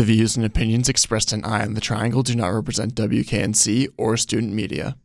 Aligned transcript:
The 0.00 0.06
views 0.06 0.34
and 0.34 0.46
opinions 0.46 0.88
expressed 0.88 1.30
in 1.30 1.44
Eye 1.44 1.62
on 1.62 1.74
the 1.74 1.80
Triangle 1.82 2.22
do 2.22 2.34
not 2.34 2.54
represent 2.54 2.94
WKNC 2.94 3.88
or 3.98 4.16
student 4.16 4.54
media. 4.54 4.96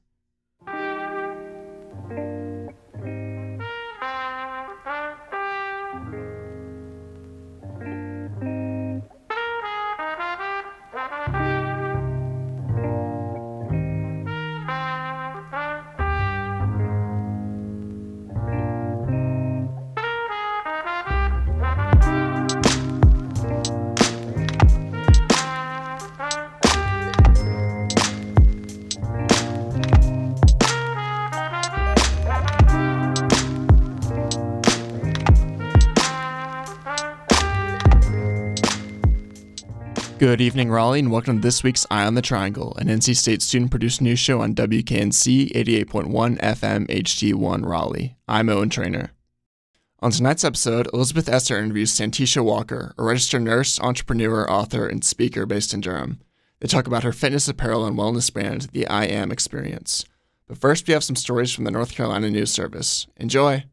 Good 40.18 40.40
evening, 40.40 40.70
Raleigh, 40.70 41.00
and 41.00 41.12
welcome 41.12 41.36
to 41.36 41.42
this 41.42 41.62
week's 41.62 41.86
Eye 41.92 42.06
on 42.06 42.16
the 42.16 42.22
Triangle, 42.22 42.74
an 42.78 42.88
NC 42.88 43.18
State 43.18 43.42
student 43.42 43.70
produced 43.70 44.02
news 44.02 44.18
show 44.18 44.40
on 44.40 44.56
WKNC 44.56 45.52
88.1 45.52 46.40
FM 46.40 46.88
HD1 46.88 47.66
Raleigh. 47.66 48.16
I'm 48.26 48.48
Owen 48.48 48.70
Trainer. 48.70 49.12
On 50.00 50.12
tonight's 50.12 50.46
episode, 50.46 50.88
Elizabeth 50.94 51.28
Esser 51.28 51.58
interviews 51.58 51.92
Santisha 51.94 52.42
Walker, 52.42 52.94
a 52.98 53.04
registered 53.04 53.42
nurse, 53.42 53.78
entrepreneur, 53.82 54.50
author, 54.50 54.88
and 54.88 55.04
speaker 55.04 55.46
based 55.46 55.74
in 55.74 55.82
Durham. 55.82 56.22
They 56.62 56.70
talk 56.70 56.88
about 56.88 57.04
her 57.04 57.12
fitness 57.12 57.50
apparel 57.50 57.86
and 57.86 57.98
wellness 57.98 58.32
brand, 58.32 58.70
the 58.72 58.88
I 58.88 59.04
Am 59.08 59.34
Experience. 59.34 60.06
But 60.48 60.58
first, 60.58 60.88
we 60.88 60.94
have 60.94 61.04
some 61.04 61.18
stories 61.18 61.52
from 61.52 61.66
the 61.66 61.72
North 61.72 61.92
Carolina 61.92 62.30
News 62.30 62.54
Service. 62.54 63.06
Enjoy! 63.18 63.66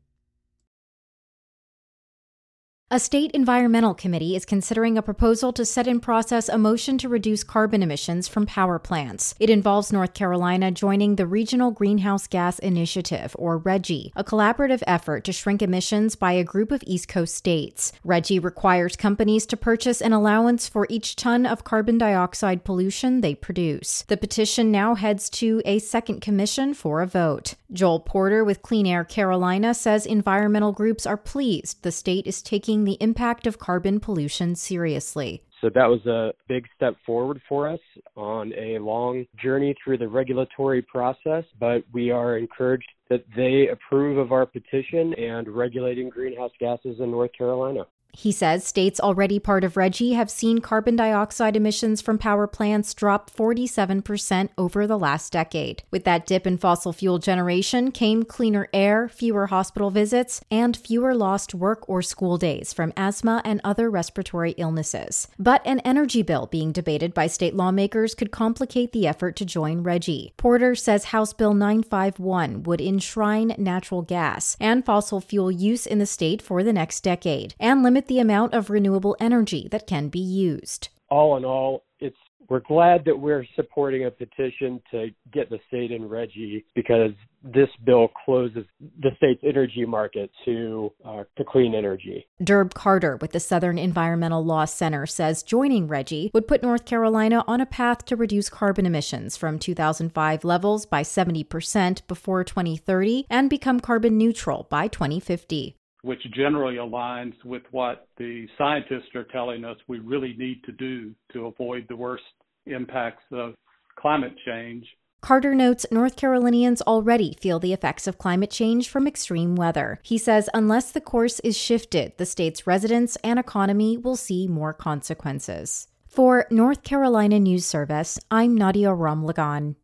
A 2.95 3.01
state 3.01 3.31
environmental 3.31 3.95
committee 3.95 4.37
is 4.37 4.45
considering 4.45 4.99
a 4.99 5.03
proposal 5.03 5.51
to 5.55 5.65
set 5.65 5.87
in 5.87 5.99
process 5.99 6.51
a 6.51 6.59
motion 6.59 6.99
to 6.99 7.09
reduce 7.09 7.43
carbon 7.43 7.83
emissions 7.83 8.29
from 8.29 8.45
power 8.45 8.79
plants. 8.79 9.35
It 9.41 9.49
involves 9.49 9.95
North 9.95 10.13
Carolina 10.13 10.71
joining 10.71 11.17
the 11.17 11.27
Regional 11.27 11.71
Greenhouse 11.71 12.27
Gas 12.27 12.59
Initiative, 12.59 13.35
or 13.39 13.59
RGGI, 13.59 14.13
a 14.15 14.23
collaborative 14.23 14.83
effort 14.87 15.25
to 15.25 15.33
shrink 15.33 15.63
emissions 15.63 16.17
by 16.17 16.33
a 16.33 16.45
group 16.45 16.71
of 16.71 16.83
East 16.87 17.09
Coast 17.09 17.35
states. 17.35 17.93
RGGI 18.05 18.45
requires 18.45 18.95
companies 18.95 19.47
to 19.47 19.57
purchase 19.57 20.03
an 20.03 20.13
allowance 20.13 20.69
for 20.69 20.87
each 20.91 21.17
ton 21.17 21.47
of 21.47 21.65
carbon 21.65 21.97
dioxide 21.97 22.63
pollution 22.63 23.23
they 23.23 23.35
produce. 23.35 24.05
The 24.09 24.19
petition 24.19 24.71
now 24.71 24.97
heads 24.97 25.31
to 25.31 25.63
a 25.65 25.79
second 25.79 26.21
commission 26.21 26.75
for 26.75 27.01
a 27.01 27.07
vote. 27.07 27.55
Joel 27.73 28.01
Porter 28.01 28.45
with 28.45 28.61
Clean 28.61 28.87
Air 28.87 29.03
Carolina 29.03 29.73
says 29.73 30.05
environmental 30.05 30.73
groups 30.73 31.07
are 31.07 31.17
pleased 31.17 31.83
the 31.83 31.91
state 31.91 32.27
is 32.27 32.43
taking 32.43 32.82
taking 32.83 32.99
the 32.99 33.03
impact 33.03 33.47
of 33.47 33.59
carbon 33.59 34.01
pollution 34.01 34.55
seriously. 34.55 35.43
So 35.61 35.71
that 35.75 35.87
was 35.87 36.05
a 36.07 36.33
big 36.49 36.65
step 36.75 36.97
forward 37.07 37.41
for 37.49 37.69
us 37.69 37.79
on 38.17 38.53
a 38.55 38.79
long 38.79 39.25
journey 39.41 39.75
through 39.83 39.99
the 39.99 40.09
regulatory 40.09 40.83
process, 40.83 41.45
but 41.61 41.85
we 41.93 42.11
are 42.11 42.37
encouraged 42.37 42.89
that 43.11 43.25
they 43.37 43.69
approve 43.69 44.19
of 44.19 44.33
our 44.33 44.45
petition 44.45 45.15
and 45.15 45.47
regulating 45.49 46.09
greenhouse 46.09 46.51
gases 46.59 46.97
in 46.99 47.13
North 47.13 47.31
Carolina. 47.37 47.87
He 48.15 48.31
says 48.31 48.65
states 48.65 49.01
already 49.01 49.39
part 49.39 49.65
of 49.65 49.75
RGGI 49.75 50.15
have 50.17 50.31
seen 50.31 50.59
carbon 50.59 50.97
dioxide 50.97 51.57
emissions 51.57 52.03
from 52.03 52.19
power 52.19 52.47
plants 52.47 52.93
drop 52.93 53.31
47% 53.31 54.51
over 54.59 54.87
the 54.87 54.99
last 54.99 55.33
decade. 55.33 55.83
With 55.91 56.05
that 56.05 56.27
dip 56.27 56.47
in 56.47 56.59
fossil 56.59 56.93
fuel 56.93 57.19
generation 57.19 57.91
came 57.91 58.23
cleaner 58.23 58.69
air, 58.75 59.09
fewer 59.09 59.47
hospital 59.47 59.91
visits, 59.91 60.43
and 60.51 60.77
fewer 60.77 61.15
lost 61.15 61.55
work 61.55 61.89
or 61.89 62.03
school 62.03 62.37
days 62.37 62.75
from 62.75 62.93
asthma 62.99 63.41
and 63.47 63.63
other 63.65 63.91
respiratory 63.91 64.53
illnesses. 64.59 65.29
But 65.39 65.63
an 65.67 65.81
energy 65.81 66.23
bill 66.23 66.47
being 66.47 66.71
debated 66.71 67.15
by 67.15 67.29
state 67.29 67.55
lawmakers 67.55 68.15
could 68.15 68.31
complicate 68.31 68.93
the 68.93 69.07
effort 69.07 69.37
to 69.37 69.47
join 69.47 69.83
RGGI. 69.83 70.37
Porter 70.37 70.75
says 70.75 71.07
House 71.07 71.33
Bill 71.33 71.55
951 71.55 72.65
would 72.65 72.83
enshrine 72.83 73.55
natural 73.57 74.03
gas 74.03 74.55
and 74.61 74.85
fossil 74.85 75.21
fuel 75.23 75.51
use 75.51 75.87
in 75.87 75.99
the 75.99 76.07
state 76.07 76.43
for 76.43 76.63
the 76.63 76.75
next 76.75 77.01
decade 77.01 77.55
and 77.59 77.83
limit 77.83 78.02
limit 78.03 78.09
the 78.09 78.21
amount 78.21 78.55
of 78.55 78.71
renewable 78.71 79.17
energy 79.21 79.69
that 79.71 79.87
can 79.87 80.09
be 80.09 80.19
used. 80.19 80.89
All 81.11 81.37
in 81.37 81.45
all, 81.45 81.85
it's 82.01 82.17
we're 82.49 82.61
glad 82.61 83.05
that 83.07 83.19
we're 83.19 83.47
supporting 83.55 84.05
a 84.05 84.11
petition 84.11 84.83
to 84.91 85.09
get 85.33 85.49
the 85.49 85.59
state 85.69 85.91
in 85.91 86.09
RGGI 86.09 86.65
because 86.75 87.13
this 87.43 87.69
bill 87.85 88.09
closes 88.25 88.65
the 89.01 89.11
state's 89.17 89.41
energy 89.43 89.87
market 89.87 90.31
to 90.45 90.93
uh, 91.05 91.25
to 91.37 91.45
clean 91.45 91.75
energy. 91.75 92.27
Derb 92.43 92.75
Carter 92.75 93.17
with 93.17 93.33
the 93.33 93.41
Southern 93.41 93.79
Environmental 93.79 94.45
Law 94.45 94.65
Center 94.65 95.07
says 95.07 95.43
joining 95.43 95.89
RGGI 95.89 96.35
would 96.35 96.49
put 96.49 96.63
North 96.63 96.85
Carolina 96.85 97.45
on 97.47 97.61
a 97.61 97.67
path 97.67 98.05
to 98.07 98.17
reduce 98.17 98.49
carbon 98.51 98.87
emissions 98.87 99.37
from 99.37 99.59
2005 99.59 100.45
levels 100.45 100.85
by 100.85 101.03
70% 101.03 102.07
before 102.07 102.45
2030 102.45 103.27
and 103.31 103.49
become 103.49 103.81
carbon 103.81 104.19
neutral 104.19 104.67
by 104.69 104.89
2050 104.89 105.77
which 106.03 106.21
generally 106.35 106.77
aligns 106.77 107.35
with 107.45 107.63
what 107.71 108.09
the 108.19 108.47
scientists 108.59 109.15
are 109.15 109.25
telling 109.25 109.65
us 109.65 109.77
we 109.89 109.99
really 110.01 110.35
need 110.37 110.63
to 110.65 110.73
do 110.73 111.15
to 111.33 111.47
avoid 111.47 111.87
the 111.89 111.97
worst 111.97 112.25
impacts 112.67 113.25
of 113.33 113.55
climate 113.97 114.35
change. 114.45 114.85
Carter 115.21 115.55
notes 115.55 115.87
North 115.93 116.17
Carolinians 116.17 116.83
already 116.83 117.37
feel 117.41 117.61
the 117.61 117.73
effects 117.73 118.09
of 118.09 118.19
climate 118.19 118.51
change 118.51 118.89
from 118.89 119.07
extreme 119.07 119.55
weather. 119.55 120.01
He 120.03 120.19
says 120.19 120.51
unless 120.53 120.91
the 120.91 121.01
course 121.01 121.39
is 121.41 121.57
shifted, 121.57 122.19
the 122.19 122.27
state's 122.27 122.67
residents 122.67 123.17
and 123.23 123.39
economy 123.39 123.97
will 123.97 124.17
see 124.17 124.49
more 124.49 124.73
consequences. 124.73 125.87
For 126.09 126.47
North 126.51 126.83
Carolina 126.83 127.39
News 127.39 127.65
Service, 127.65 128.19
I'm 128.31 128.57
Nadia 128.57 128.93
Ramlagan. 128.93 129.77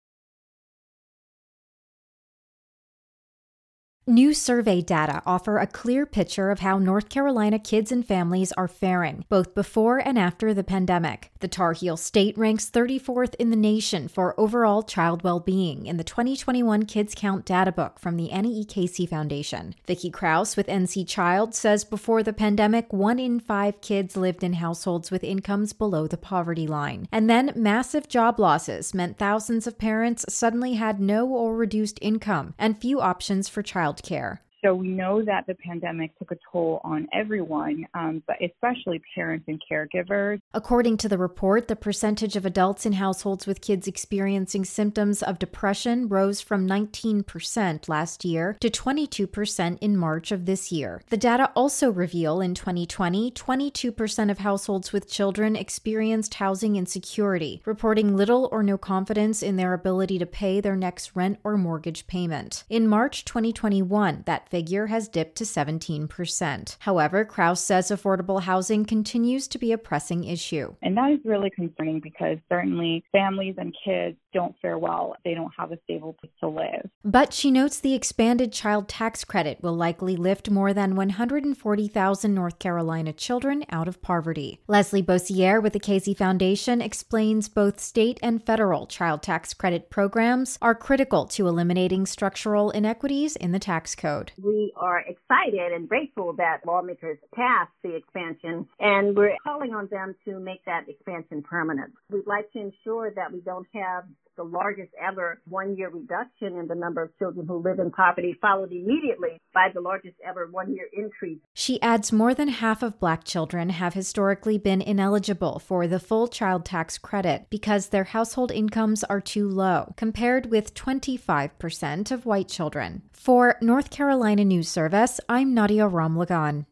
New 4.08 4.32
survey 4.32 4.80
data 4.80 5.20
offer 5.26 5.58
a 5.58 5.66
clear 5.66 6.06
picture 6.06 6.50
of 6.50 6.60
how 6.60 6.78
North 6.78 7.10
Carolina 7.10 7.58
kids 7.58 7.92
and 7.92 8.06
families 8.06 8.52
are 8.52 8.66
faring, 8.66 9.22
both 9.28 9.54
before 9.54 9.98
and 9.98 10.18
after 10.18 10.54
the 10.54 10.64
pandemic. 10.64 11.30
The 11.40 11.46
Tar 11.46 11.74
Heel 11.74 11.98
State 11.98 12.36
ranks 12.38 12.70
34th 12.70 13.34
in 13.34 13.50
the 13.50 13.54
nation 13.56 14.08
for 14.08 14.34
overall 14.40 14.82
child 14.82 15.24
well-being 15.24 15.84
in 15.84 15.98
the 15.98 16.04
2021 16.04 16.86
Kids 16.86 17.14
Count 17.14 17.44
data 17.44 17.70
book 17.70 17.98
from 17.98 18.16
the. 18.16 18.30
Casey 18.66 19.04
Foundation. 19.04 19.74
Vicki 19.86 20.08
Kraus 20.08 20.56
with 20.56 20.68
NC 20.68 21.06
Child 21.06 21.54
says 21.54 21.84
before 21.84 22.22
the 22.22 22.32
pandemic, 22.32 22.90
one 22.90 23.18
in 23.18 23.38
five 23.38 23.82
kids 23.82 24.16
lived 24.16 24.42
in 24.42 24.54
households 24.54 25.10
with 25.10 25.22
incomes 25.22 25.74
below 25.74 26.06
the 26.06 26.16
poverty 26.16 26.66
line. 26.66 27.08
And 27.12 27.28
then 27.28 27.52
massive 27.54 28.08
job 28.08 28.40
losses 28.40 28.94
meant 28.94 29.18
thousands 29.18 29.66
of 29.66 29.78
parents 29.78 30.24
suddenly 30.30 30.74
had 30.74 30.98
no 30.98 31.26
or 31.26 31.54
reduced 31.54 31.98
income 32.00 32.54
and 32.58 32.80
few 32.80 33.02
options 33.02 33.50
for 33.50 33.62
child 33.62 33.97
care. 34.02 34.42
So 34.64 34.74
we 34.74 34.88
know 34.88 35.22
that 35.24 35.46
the 35.46 35.54
pandemic 35.54 36.18
took 36.18 36.32
a 36.32 36.38
toll 36.50 36.80
on 36.82 37.06
everyone, 37.12 37.86
um, 37.94 38.22
but 38.26 38.36
especially 38.42 39.00
parents 39.14 39.46
and 39.46 39.62
caregivers. 39.70 40.40
According 40.52 40.96
to 40.98 41.08
the 41.08 41.18
report, 41.18 41.68
the 41.68 41.76
percentage 41.76 42.34
of 42.34 42.44
adults 42.44 42.84
in 42.84 42.94
households 42.94 43.46
with 43.46 43.60
kids 43.60 43.86
experiencing 43.86 44.64
symptoms 44.64 45.22
of 45.22 45.38
depression 45.38 46.08
rose 46.08 46.40
from 46.40 46.66
19% 46.66 47.88
last 47.88 48.24
year 48.24 48.56
to 48.60 48.68
22% 48.68 49.78
in 49.80 49.96
March 49.96 50.32
of 50.32 50.46
this 50.46 50.72
year. 50.72 51.02
The 51.08 51.16
data 51.16 51.52
also 51.54 51.90
reveal 51.90 52.40
in 52.40 52.54
2020, 52.54 53.30
22% 53.30 54.30
of 54.30 54.38
households 54.38 54.92
with 54.92 55.10
children 55.10 55.54
experienced 55.54 56.34
housing 56.34 56.74
insecurity, 56.74 57.62
reporting 57.64 58.16
little 58.16 58.48
or 58.50 58.64
no 58.64 58.76
confidence 58.76 59.42
in 59.42 59.56
their 59.56 59.72
ability 59.72 60.18
to 60.18 60.26
pay 60.26 60.60
their 60.60 60.76
next 60.76 61.14
rent 61.14 61.38
or 61.44 61.56
mortgage 61.56 62.08
payment. 62.08 62.64
In 62.68 62.88
March 62.88 63.24
2021, 63.24 64.24
that 64.26 64.47
figure 64.50 64.86
has 64.86 65.08
dipped 65.08 65.36
to 65.36 65.44
17%. 65.44 66.76
However, 66.80 67.24
Kraus 67.24 67.62
says 67.62 67.88
affordable 67.88 68.42
housing 68.42 68.84
continues 68.84 69.48
to 69.48 69.58
be 69.58 69.72
a 69.72 69.78
pressing 69.78 70.24
issue. 70.24 70.74
And 70.82 70.96
that 70.96 71.12
is 71.12 71.20
really 71.24 71.50
concerning 71.50 72.00
because 72.00 72.38
certainly 72.48 73.04
families 73.12 73.54
and 73.58 73.74
kids 73.84 74.16
don't 74.32 74.54
fare 74.60 74.78
well. 74.78 75.16
They 75.24 75.34
don't 75.34 75.52
have 75.56 75.72
a 75.72 75.78
stable 75.84 76.14
place 76.14 76.32
to 76.40 76.48
live. 76.48 76.90
But 77.04 77.32
she 77.32 77.50
notes 77.50 77.80
the 77.80 77.94
expanded 77.94 78.52
child 78.52 78.88
tax 78.88 79.24
credit 79.24 79.62
will 79.62 79.74
likely 79.74 80.16
lift 80.16 80.50
more 80.50 80.72
than 80.72 80.94
140,000 80.94 82.34
North 82.34 82.58
Carolina 82.58 83.12
children 83.12 83.64
out 83.70 83.88
of 83.88 84.02
poverty. 84.02 84.60
Leslie 84.66 85.02
Boissiere 85.02 85.62
with 85.62 85.72
the 85.72 85.80
Casey 85.80 86.14
Foundation 86.14 86.80
explains 86.80 87.48
both 87.48 87.80
state 87.80 88.18
and 88.22 88.44
federal 88.44 88.86
child 88.86 89.22
tax 89.22 89.54
credit 89.54 89.90
programs 89.90 90.58
are 90.60 90.74
critical 90.74 91.26
to 91.26 91.46
eliminating 91.46 92.06
structural 92.06 92.70
inequities 92.70 93.36
in 93.36 93.52
the 93.52 93.58
tax 93.58 93.94
code. 93.94 94.32
We 94.42 94.72
are 94.76 95.00
excited 95.00 95.72
and 95.72 95.88
grateful 95.88 96.32
that 96.34 96.66
lawmakers 96.66 97.18
passed 97.34 97.72
the 97.82 97.94
expansion, 97.94 98.68
and 98.80 99.16
we're 99.16 99.36
calling 99.42 99.74
on 99.74 99.88
them 99.88 100.14
to 100.24 100.38
make 100.38 100.64
that 100.64 100.88
expansion 100.88 101.42
permanent. 101.42 101.92
We'd 102.10 102.26
like 102.26 102.52
to 102.52 102.60
ensure 102.60 103.10
that 103.12 103.32
we 103.32 103.40
don't 103.40 103.66
have 103.74 104.04
the 104.38 104.44
largest 104.44 104.92
ever 104.98 105.42
one 105.46 105.76
year 105.76 105.90
reduction 105.90 106.56
in 106.56 106.68
the 106.68 106.74
number 106.74 107.02
of 107.02 107.18
children 107.18 107.46
who 107.46 107.58
live 107.58 107.80
in 107.80 107.90
poverty, 107.90 108.38
followed 108.40 108.70
immediately 108.70 109.40
by 109.52 109.68
the 109.74 109.80
largest 109.80 110.14
ever 110.24 110.46
one 110.50 110.72
year 110.72 110.86
increase. 110.92 111.40
She 111.52 111.82
adds 111.82 112.12
more 112.12 112.34
than 112.34 112.48
half 112.48 112.82
of 112.82 113.00
black 113.00 113.24
children 113.24 113.70
have 113.70 113.94
historically 113.94 114.56
been 114.56 114.80
ineligible 114.80 115.58
for 115.58 115.88
the 115.88 115.98
full 115.98 116.28
child 116.28 116.64
tax 116.64 116.96
credit 116.96 117.46
because 117.50 117.88
their 117.88 118.04
household 118.04 118.52
incomes 118.52 119.02
are 119.04 119.20
too 119.20 119.48
low, 119.48 119.92
compared 119.96 120.46
with 120.50 120.72
25% 120.74 122.12
of 122.12 122.24
white 122.24 122.48
children. 122.48 123.02
For 123.12 123.56
North 123.60 123.90
Carolina 123.90 124.44
News 124.44 124.68
Service, 124.68 125.20
I'm 125.28 125.52
Nadia 125.52 125.88
Ramlagan. 125.88 126.66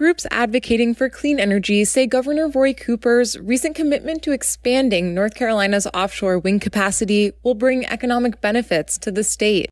Groups 0.00 0.24
advocating 0.30 0.94
for 0.94 1.10
clean 1.10 1.38
energy 1.38 1.84
say 1.84 2.06
Governor 2.06 2.48
Roy 2.48 2.72
Cooper's 2.72 3.38
recent 3.38 3.76
commitment 3.76 4.22
to 4.22 4.32
expanding 4.32 5.12
North 5.12 5.34
Carolina's 5.34 5.86
offshore 5.92 6.38
wind 6.38 6.62
capacity 6.62 7.32
will 7.42 7.54
bring 7.54 7.84
economic 7.84 8.40
benefits 8.40 8.96
to 8.96 9.10
the 9.10 9.22
state. 9.22 9.68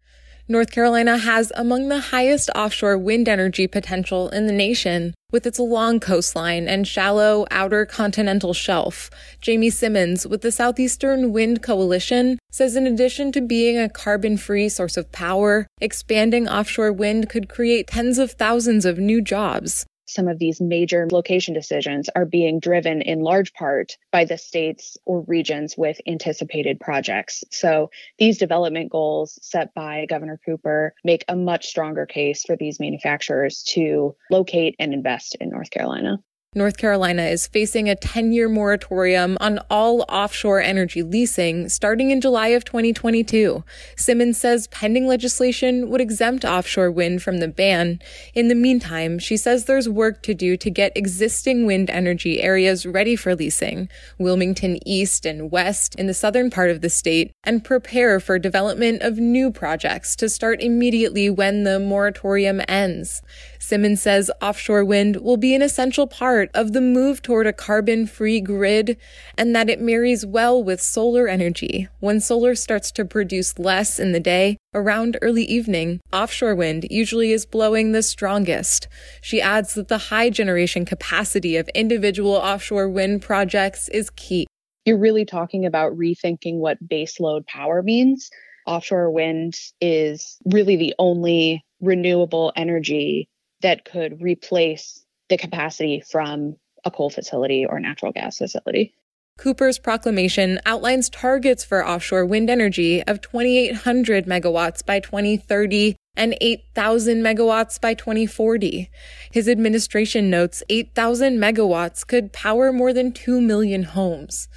North 0.46 0.70
Carolina 0.70 1.16
has 1.16 1.50
among 1.56 1.88
the 1.88 2.00
highest 2.12 2.50
offshore 2.54 2.98
wind 2.98 3.26
energy 3.26 3.66
potential 3.66 4.28
in 4.28 4.46
the 4.46 4.52
nation, 4.52 5.14
with 5.32 5.46
its 5.46 5.58
long 5.58 5.98
coastline 5.98 6.68
and 6.68 6.86
shallow 6.86 7.46
outer 7.50 7.86
continental 7.86 8.52
shelf. 8.52 9.08
Jamie 9.40 9.70
Simmons 9.70 10.26
with 10.26 10.42
the 10.42 10.52
Southeastern 10.52 11.32
Wind 11.32 11.62
Coalition 11.62 12.38
says 12.50 12.76
in 12.76 12.86
addition 12.86 13.32
to 13.32 13.40
being 13.40 13.78
a 13.78 13.88
carbon-free 13.88 14.68
source 14.68 14.98
of 14.98 15.10
power, 15.10 15.66
expanding 15.80 16.46
offshore 16.46 16.92
wind 16.92 17.30
could 17.30 17.48
create 17.48 17.86
tens 17.86 18.18
of 18.18 18.32
thousands 18.32 18.84
of 18.84 18.98
new 18.98 19.22
jobs 19.22 19.86
some 20.08 20.26
of 20.28 20.38
these 20.38 20.60
major 20.60 21.06
location 21.10 21.54
decisions 21.54 22.08
are 22.16 22.24
being 22.24 22.60
driven 22.60 23.02
in 23.02 23.20
large 23.20 23.52
part 23.52 23.96
by 24.10 24.24
the 24.24 24.38
states 24.38 24.96
or 25.04 25.20
regions 25.22 25.76
with 25.76 26.00
anticipated 26.06 26.80
projects. 26.80 27.44
So 27.50 27.90
these 28.18 28.38
development 28.38 28.90
goals 28.90 29.38
set 29.42 29.74
by 29.74 30.06
Governor 30.06 30.40
Cooper 30.44 30.94
make 31.04 31.24
a 31.28 31.36
much 31.36 31.66
stronger 31.66 32.06
case 32.06 32.44
for 32.44 32.56
these 32.56 32.80
manufacturers 32.80 33.62
to 33.74 34.16
locate 34.30 34.74
and 34.78 34.92
invest 34.92 35.36
in 35.40 35.50
North 35.50 35.70
Carolina. 35.70 36.18
North 36.54 36.78
Carolina 36.78 37.24
is 37.24 37.46
facing 37.46 37.90
a 37.90 37.94
10 37.94 38.32
year 38.32 38.48
moratorium 38.48 39.36
on 39.38 39.58
all 39.68 40.06
offshore 40.08 40.62
energy 40.62 41.02
leasing 41.02 41.68
starting 41.68 42.10
in 42.10 42.22
July 42.22 42.48
of 42.48 42.64
2022. 42.64 43.62
Simmons 43.98 44.38
says 44.38 44.66
pending 44.68 45.06
legislation 45.06 45.90
would 45.90 46.00
exempt 46.00 46.46
offshore 46.46 46.90
wind 46.90 47.22
from 47.22 47.40
the 47.40 47.48
ban. 47.48 47.98
In 48.34 48.48
the 48.48 48.54
meantime, 48.54 49.18
she 49.18 49.36
says 49.36 49.66
there's 49.66 49.90
work 49.90 50.22
to 50.22 50.32
do 50.32 50.56
to 50.56 50.70
get 50.70 50.96
existing 50.96 51.66
wind 51.66 51.90
energy 51.90 52.40
areas 52.40 52.86
ready 52.86 53.14
for 53.14 53.34
leasing, 53.34 53.90
Wilmington 54.18 54.78
East 54.88 55.26
and 55.26 55.50
West 55.50 55.96
in 55.96 56.06
the 56.06 56.14
southern 56.14 56.50
part 56.50 56.70
of 56.70 56.80
the 56.80 56.88
state, 56.88 57.30
and 57.44 57.62
prepare 57.62 58.20
for 58.20 58.38
development 58.38 59.02
of 59.02 59.18
new 59.18 59.50
projects 59.50 60.16
to 60.16 60.30
start 60.30 60.62
immediately 60.62 61.28
when 61.28 61.64
the 61.64 61.78
moratorium 61.78 62.62
ends. 62.66 63.20
Simmons 63.58 64.00
says 64.00 64.30
offshore 64.40 64.82
wind 64.82 65.16
will 65.16 65.36
be 65.36 65.54
an 65.54 65.60
essential 65.60 66.06
part 66.06 66.37
of 66.54 66.72
the 66.72 66.80
move 66.80 67.22
toward 67.22 67.46
a 67.46 67.52
carbon 67.52 68.06
free 68.06 68.40
grid 68.40 68.96
and 69.36 69.54
that 69.54 69.68
it 69.68 69.80
marries 69.80 70.24
well 70.24 70.62
with 70.62 70.80
solar 70.80 71.28
energy. 71.28 71.88
When 72.00 72.20
solar 72.20 72.54
starts 72.54 72.90
to 72.92 73.04
produce 73.04 73.58
less 73.58 73.98
in 73.98 74.12
the 74.12 74.20
day, 74.20 74.56
around 74.74 75.18
early 75.22 75.44
evening, 75.44 76.00
offshore 76.12 76.54
wind 76.54 76.86
usually 76.90 77.32
is 77.32 77.46
blowing 77.46 77.92
the 77.92 78.02
strongest. 78.02 78.88
She 79.20 79.40
adds 79.40 79.74
that 79.74 79.88
the 79.88 79.98
high 79.98 80.30
generation 80.30 80.84
capacity 80.84 81.56
of 81.56 81.68
individual 81.70 82.34
offshore 82.34 82.88
wind 82.88 83.22
projects 83.22 83.88
is 83.88 84.10
key. 84.10 84.46
You're 84.84 84.98
really 84.98 85.24
talking 85.24 85.66
about 85.66 85.96
rethinking 85.96 86.58
what 86.58 86.86
baseload 86.88 87.46
power 87.46 87.82
means. 87.82 88.30
Offshore 88.66 89.10
wind 89.10 89.54
is 89.80 90.38
really 90.46 90.76
the 90.76 90.94
only 90.98 91.64
renewable 91.80 92.52
energy 92.56 93.28
that 93.62 93.84
could 93.84 94.20
replace 94.22 95.04
the 95.28 95.36
capacity 95.36 96.00
from 96.00 96.56
a 96.84 96.90
coal 96.90 97.10
facility 97.10 97.66
or 97.66 97.80
natural 97.80 98.12
gas 98.12 98.38
facility. 98.38 98.94
Cooper's 99.38 99.78
proclamation 99.78 100.58
outlines 100.66 101.08
targets 101.08 101.64
for 101.64 101.86
offshore 101.86 102.26
wind 102.26 102.50
energy 102.50 103.04
of 103.04 103.20
2,800 103.20 104.26
megawatts 104.26 104.84
by 104.84 104.98
2030 104.98 105.94
and 106.18 106.36
8,000 106.40 107.22
megawatts 107.22 107.80
by 107.80 107.94
2040. 107.94 108.90
His 109.30 109.48
administration 109.48 110.28
notes 110.28 110.62
8,000 110.68 111.38
megawatts 111.38 112.06
could 112.06 112.32
power 112.32 112.72
more 112.72 112.92
than 112.92 113.12
2 113.12 113.40
million 113.40 113.84
homes. 113.84 114.48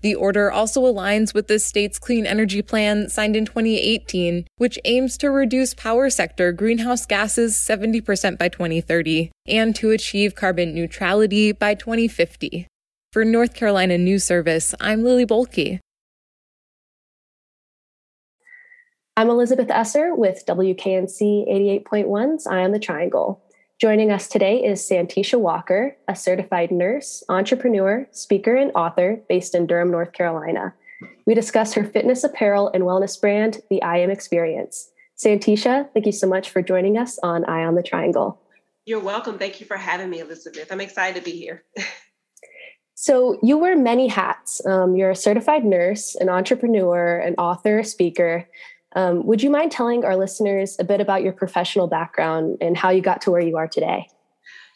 The 0.00 0.14
order 0.14 0.50
also 0.50 0.80
aligns 0.82 1.34
with 1.34 1.46
the 1.46 1.58
state's 1.58 1.98
clean 1.98 2.24
energy 2.24 2.62
plan 2.62 3.10
signed 3.10 3.36
in 3.36 3.44
2018, 3.44 4.46
which 4.56 4.78
aims 4.86 5.18
to 5.18 5.30
reduce 5.30 5.74
power 5.74 6.08
sector 6.08 6.52
greenhouse 6.52 7.04
gases 7.04 7.54
70% 7.54 8.38
by 8.38 8.48
2030 8.48 9.30
and 9.46 9.76
to 9.76 9.90
achieve 9.90 10.34
carbon 10.34 10.74
neutrality 10.74 11.52
by 11.52 11.74
2050. 11.74 12.66
For 13.12 13.24
North 13.24 13.54
Carolina 13.54 13.98
News 13.98 14.24
Service, 14.24 14.74
I'm 14.80 15.04
Lily 15.04 15.26
Bohlke. 15.26 15.80
I'm 19.20 19.28
Elizabeth 19.28 19.70
Esser 19.70 20.14
with 20.14 20.46
WKNC 20.46 21.46
88.1's 21.84 22.46
Eye 22.46 22.64
on 22.64 22.72
the 22.72 22.78
Triangle. 22.78 23.38
Joining 23.78 24.10
us 24.10 24.26
today 24.26 24.64
is 24.64 24.80
Santisha 24.80 25.38
Walker, 25.38 25.94
a 26.08 26.16
certified 26.16 26.70
nurse, 26.70 27.22
entrepreneur, 27.28 28.08
speaker, 28.12 28.56
and 28.56 28.72
author 28.74 29.20
based 29.28 29.54
in 29.54 29.66
Durham, 29.66 29.90
North 29.90 30.14
Carolina. 30.14 30.72
We 31.26 31.34
discuss 31.34 31.74
her 31.74 31.84
fitness 31.84 32.24
apparel 32.24 32.70
and 32.72 32.84
wellness 32.84 33.20
brand, 33.20 33.60
The 33.68 33.82
I 33.82 33.98
Am 33.98 34.10
Experience. 34.10 34.90
Santisha, 35.22 35.92
thank 35.92 36.06
you 36.06 36.12
so 36.12 36.26
much 36.26 36.48
for 36.48 36.62
joining 36.62 36.96
us 36.96 37.18
on 37.22 37.44
Eye 37.44 37.66
on 37.66 37.74
the 37.74 37.82
Triangle. 37.82 38.40
You're 38.86 39.00
welcome. 39.00 39.38
Thank 39.38 39.60
you 39.60 39.66
for 39.66 39.76
having 39.76 40.08
me, 40.08 40.20
Elizabeth. 40.20 40.72
I'm 40.72 40.80
excited 40.80 41.22
to 41.22 41.30
be 41.30 41.36
here. 41.36 41.62
so, 42.94 43.38
you 43.42 43.58
wear 43.58 43.76
many 43.76 44.08
hats. 44.08 44.64
Um, 44.64 44.96
you're 44.96 45.10
a 45.10 45.14
certified 45.14 45.66
nurse, 45.66 46.14
an 46.14 46.30
entrepreneur, 46.30 47.18
an 47.18 47.34
author, 47.34 47.80
a 47.80 47.84
speaker. 47.84 48.48
Um, 48.94 49.24
would 49.26 49.42
you 49.42 49.50
mind 49.50 49.70
telling 49.70 50.04
our 50.04 50.16
listeners 50.16 50.76
a 50.78 50.84
bit 50.84 51.00
about 51.00 51.22
your 51.22 51.32
professional 51.32 51.86
background 51.86 52.58
and 52.60 52.76
how 52.76 52.90
you 52.90 53.00
got 53.00 53.22
to 53.22 53.30
where 53.30 53.40
you 53.40 53.56
are 53.56 53.68
today? 53.68 54.08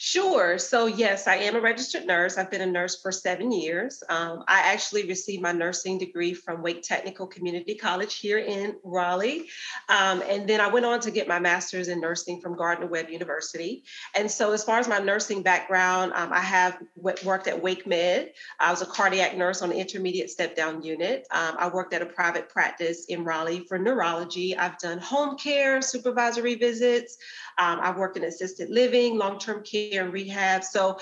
Sure. 0.06 0.58
So, 0.58 0.84
yes, 0.84 1.26
I 1.26 1.36
am 1.36 1.56
a 1.56 1.60
registered 1.62 2.04
nurse. 2.04 2.36
I've 2.36 2.50
been 2.50 2.60
a 2.60 2.66
nurse 2.66 3.00
for 3.00 3.10
seven 3.10 3.50
years. 3.50 4.02
Um, 4.10 4.44
I 4.46 4.60
actually 4.74 5.06
received 5.06 5.42
my 5.42 5.52
nursing 5.52 5.96
degree 5.96 6.34
from 6.34 6.62
Wake 6.62 6.82
Technical 6.82 7.26
Community 7.26 7.74
College 7.74 8.16
here 8.16 8.36
in 8.36 8.76
Raleigh. 8.84 9.48
Um, 9.88 10.22
and 10.28 10.46
then 10.46 10.60
I 10.60 10.68
went 10.68 10.84
on 10.84 11.00
to 11.00 11.10
get 11.10 11.26
my 11.26 11.38
master's 11.38 11.88
in 11.88 12.02
nursing 12.02 12.42
from 12.42 12.54
Gardner 12.54 12.86
Webb 12.86 13.08
University. 13.08 13.84
And 14.14 14.30
so, 14.30 14.52
as 14.52 14.62
far 14.62 14.78
as 14.78 14.86
my 14.86 14.98
nursing 14.98 15.40
background, 15.40 16.12
um, 16.14 16.34
I 16.34 16.40
have 16.40 16.82
worked 16.96 17.46
at 17.46 17.62
Wake 17.62 17.86
Med. 17.86 18.34
I 18.60 18.72
was 18.72 18.82
a 18.82 18.86
cardiac 18.86 19.38
nurse 19.38 19.62
on 19.62 19.70
the 19.70 19.76
intermediate 19.76 20.28
step 20.28 20.54
down 20.54 20.82
unit. 20.82 21.26
Um, 21.30 21.56
I 21.58 21.68
worked 21.68 21.94
at 21.94 22.02
a 22.02 22.06
private 22.06 22.50
practice 22.50 23.06
in 23.06 23.24
Raleigh 23.24 23.64
for 23.66 23.78
neurology. 23.78 24.54
I've 24.54 24.76
done 24.76 24.98
home 24.98 25.38
care, 25.38 25.80
supervisory 25.80 26.56
visits. 26.56 27.16
Um, 27.56 27.78
I've 27.80 27.96
worked 27.96 28.16
in 28.16 28.24
assisted 28.24 28.68
living, 28.68 29.16
long 29.16 29.38
term 29.38 29.62
care, 29.62 29.93
and 30.02 30.12
rehab. 30.12 30.64
So 30.64 30.98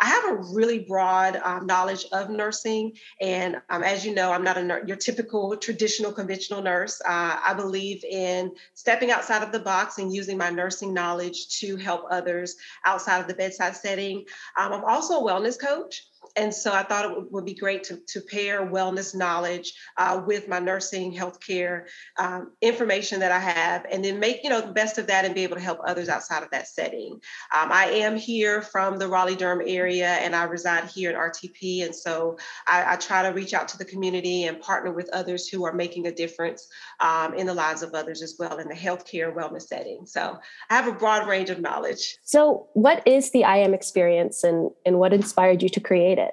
I 0.00 0.06
have 0.06 0.24
a 0.30 0.34
really 0.52 0.80
broad 0.80 1.36
um, 1.36 1.66
knowledge 1.66 2.06
of 2.12 2.30
nursing. 2.30 2.92
And 3.20 3.56
um, 3.70 3.82
as 3.82 4.04
you 4.04 4.14
know, 4.14 4.32
I'm 4.32 4.44
not 4.44 4.58
a 4.58 4.62
ner- 4.62 4.84
your 4.86 4.96
typical 4.96 5.56
traditional 5.56 6.12
conventional 6.12 6.62
nurse. 6.62 7.00
Uh, 7.00 7.38
I 7.44 7.54
believe 7.54 8.04
in 8.04 8.52
stepping 8.74 9.10
outside 9.10 9.42
of 9.42 9.52
the 9.52 9.60
box 9.60 9.98
and 9.98 10.14
using 10.14 10.36
my 10.36 10.50
nursing 10.50 10.92
knowledge 10.92 11.58
to 11.60 11.76
help 11.76 12.04
others 12.10 12.56
outside 12.84 13.20
of 13.20 13.28
the 13.28 13.34
bedside 13.34 13.76
setting. 13.76 14.24
Um, 14.58 14.72
I'm 14.72 14.84
also 14.84 15.20
a 15.20 15.22
wellness 15.22 15.58
coach. 15.58 16.04
And 16.36 16.54
so 16.54 16.72
I 16.72 16.82
thought 16.82 17.10
it 17.10 17.32
would 17.32 17.44
be 17.44 17.54
great 17.54 17.84
to, 17.84 17.98
to 18.08 18.20
pair 18.20 18.66
wellness 18.66 19.14
knowledge 19.14 19.72
uh, 19.96 20.22
with 20.24 20.48
my 20.48 20.58
nursing, 20.58 21.14
healthcare 21.14 21.86
um, 22.18 22.52
information 22.60 23.20
that 23.20 23.32
I 23.32 23.38
have, 23.38 23.86
and 23.90 24.04
then 24.04 24.20
make 24.20 24.44
you 24.44 24.50
know 24.50 24.60
the 24.60 24.72
best 24.72 24.98
of 24.98 25.06
that 25.06 25.24
and 25.24 25.34
be 25.34 25.42
able 25.44 25.56
to 25.56 25.62
help 25.62 25.80
others 25.84 26.08
outside 26.08 26.42
of 26.42 26.50
that 26.50 26.68
setting. 26.68 27.12
Um, 27.54 27.72
I 27.72 27.86
am 27.86 28.16
here 28.16 28.60
from 28.60 28.98
the 28.98 29.08
Raleigh 29.08 29.36
Durham 29.36 29.62
area, 29.66 30.08
and 30.08 30.36
I 30.36 30.44
reside 30.44 30.84
here 30.84 31.10
in 31.10 31.16
RTP, 31.16 31.84
and 31.84 31.94
so 31.94 32.36
I, 32.66 32.94
I 32.94 32.96
try 32.96 33.22
to 33.22 33.30
reach 33.30 33.54
out 33.54 33.68
to 33.68 33.78
the 33.78 33.84
community 33.84 34.44
and 34.44 34.60
partner 34.60 34.92
with 34.92 35.08
others 35.12 35.48
who 35.48 35.64
are 35.64 35.72
making 35.72 36.06
a 36.06 36.12
difference 36.12 36.68
um, 37.00 37.34
in 37.34 37.46
the 37.46 37.54
lives 37.54 37.82
of 37.82 37.94
others 37.94 38.22
as 38.22 38.36
well 38.38 38.58
in 38.58 38.68
the 38.68 38.74
healthcare 38.74 39.34
wellness 39.34 39.62
setting. 39.62 40.04
So 40.06 40.38
I 40.70 40.74
have 40.74 40.86
a 40.86 40.92
broad 40.92 41.26
range 41.28 41.50
of 41.50 41.60
knowledge. 41.60 42.18
So, 42.22 42.66
what 42.74 43.06
is 43.06 43.30
the 43.30 43.44
I 43.44 43.58
Am 43.58 43.72
experience, 43.72 44.44
and 44.44 44.70
and 44.84 44.98
what 44.98 45.12
inspired 45.12 45.62
you 45.62 45.68
to 45.70 45.80
create 45.80 46.18
it? 46.18 46.25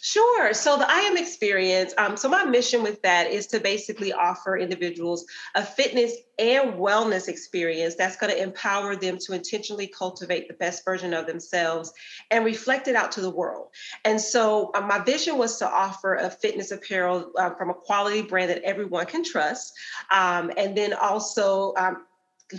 Sure. 0.00 0.54
So 0.54 0.78
the 0.78 0.88
I 0.88 1.00
am 1.00 1.16
experience. 1.16 1.92
Um, 1.98 2.16
so 2.16 2.28
my 2.28 2.44
mission 2.44 2.84
with 2.84 3.02
that 3.02 3.32
is 3.32 3.48
to 3.48 3.58
basically 3.58 4.12
offer 4.12 4.56
individuals 4.56 5.26
a 5.56 5.64
fitness 5.64 6.12
and 6.38 6.74
wellness 6.74 7.26
experience 7.26 7.96
that's 7.96 8.16
going 8.16 8.32
to 8.32 8.40
empower 8.40 8.94
them 8.94 9.18
to 9.18 9.32
intentionally 9.32 9.88
cultivate 9.88 10.46
the 10.46 10.54
best 10.54 10.84
version 10.84 11.12
of 11.12 11.26
themselves 11.26 11.92
and 12.30 12.44
reflect 12.44 12.86
it 12.86 12.94
out 12.94 13.10
to 13.10 13.20
the 13.20 13.30
world. 13.30 13.70
And 14.04 14.20
so 14.20 14.70
uh, 14.74 14.82
my 14.82 15.00
vision 15.00 15.36
was 15.36 15.58
to 15.58 15.68
offer 15.68 16.14
a 16.14 16.30
fitness 16.30 16.70
apparel 16.70 17.32
uh, 17.36 17.50
from 17.54 17.70
a 17.70 17.74
quality 17.74 18.22
brand 18.22 18.50
that 18.50 18.62
everyone 18.62 19.06
can 19.06 19.24
trust, 19.24 19.72
um, 20.12 20.52
and 20.56 20.76
then 20.76 20.92
also 20.92 21.74
um, 21.76 22.06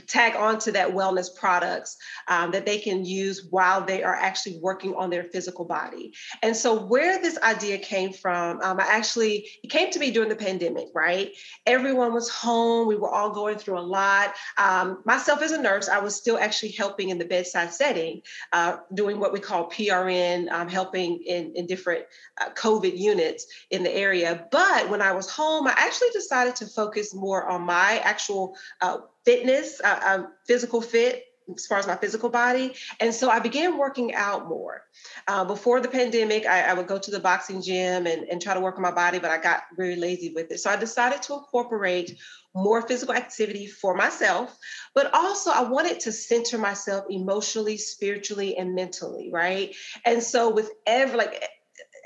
tag 0.08 0.36
on 0.36 0.60
to 0.60 0.72
that 0.72 0.90
wellness 0.90 1.34
products 1.34 1.98
um, 2.28 2.52
that 2.52 2.66
they 2.66 2.78
can 2.78 3.06
use 3.06 3.48
while 3.50 3.84
they 3.84 4.04
are 4.04 4.16
actually 4.16 4.60
working 4.62 4.94
on 4.96 5.10
their 5.10 5.24
physical 5.24 5.66
body. 5.66 6.14
And 6.44 6.56
so, 6.56 6.86
where 6.86 7.22
this 7.22 7.38
idea 7.40 7.78
came 7.78 8.14
from, 8.14 8.62
um, 8.62 8.80
I 8.80 8.86
actually, 8.88 9.48
it 9.64 9.70
came 9.70 9.90
to 9.92 10.00
me 10.00 10.12
during 10.12 10.30
the 10.30 10.36
pandemic, 10.36 10.88
right? 10.94 11.32
Everyone 11.66 12.14
was 12.14 12.30
home, 12.30 12.88
we 12.88 12.96
were 12.96 13.10
all 13.10 13.32
going 13.32 13.58
through 13.58 13.80
a 13.80 13.82
lot. 13.82 14.36
Um, 14.58 15.02
myself 15.06 15.42
as 15.42 15.52
a 15.52 15.62
nurse, 15.62 15.90
I 15.90 16.00
was 16.00 16.16
still 16.16 16.38
actually 16.38 16.72
helping 16.72 17.10
in 17.10 17.18
the 17.18 17.26
bedside 17.26 17.74
setting, 17.74 18.22
uh, 18.54 18.78
doing 18.94 19.20
what 19.20 19.34
we 19.34 19.40
call 19.40 19.70
PRN, 19.70 20.52
um, 20.52 20.68
helping 20.68 21.22
in, 21.24 21.54
in 21.56 21.66
different 21.66 22.06
uh, 22.40 22.50
COVID 22.52 22.98
units 22.98 23.46
in 23.72 23.84
the 23.84 23.94
area. 23.94 24.48
But 24.52 24.90
when 24.90 25.02
I 25.02 25.12
was 25.12 25.30
home, 25.30 25.68
I 25.68 25.74
actually 25.78 26.10
decided 26.14 26.56
to 26.58 26.68
focus 26.68 27.14
more 27.14 27.48
on 27.48 27.62
my 27.62 28.00
actual 28.04 28.56
uh, 28.82 28.98
fitness, 29.26 29.82
uh, 29.84 30.00
I'm 30.02 30.28
physical 30.48 30.82
fit 30.82 31.26
as 31.56 31.66
far 31.66 31.78
as 31.80 31.88
my 31.88 31.96
physical 31.96 32.30
body. 32.30 32.74
And 33.00 33.14
so 33.14 33.30
I 33.30 33.40
began 33.40 33.78
working 33.78 34.14
out 34.14 34.48
more. 34.48 34.84
Uh, 35.28 35.46
before 35.46 35.80
the 35.80 35.88
pandemic, 35.88 36.46
I, 36.46 36.62
I, 36.62 36.74
would 36.74 36.88
go 36.88 37.00
to 37.00 37.12
the 37.12 37.20
boxing 37.20 37.62
gym 37.62 38.06
and, 38.06 38.24
and 38.30 38.42
try 38.42 38.54
to 38.54 38.60
work 38.60 38.76
on 38.76 38.82
my 38.82 38.92
body, 38.92 39.20
but 39.20 39.32
I 39.32 39.38
got 39.40 39.64
very 39.76 39.96
lazy 39.96 40.32
with 40.34 40.52
it. 40.52 40.60
So 40.60 40.70
I 40.70 40.76
decided 40.76 41.22
to 41.24 41.34
incorporate 41.34 42.18
more 42.56 42.82
physical 42.82 43.14
activity 43.16 43.68
for 43.68 43.94
myself, 43.94 44.58
but 44.96 45.14
also 45.14 45.52
I 45.52 45.64
wanted 45.64 46.00
to 46.02 46.12
center 46.12 46.58
myself 46.58 47.06
emotionally, 47.10 47.78
spiritually, 47.78 48.58
and 48.58 48.76
mentally, 48.76 49.30
right? 49.32 49.76
And 50.06 50.22
so 50.24 50.50
with 50.50 50.72
every 50.86 51.18
like 51.18 51.44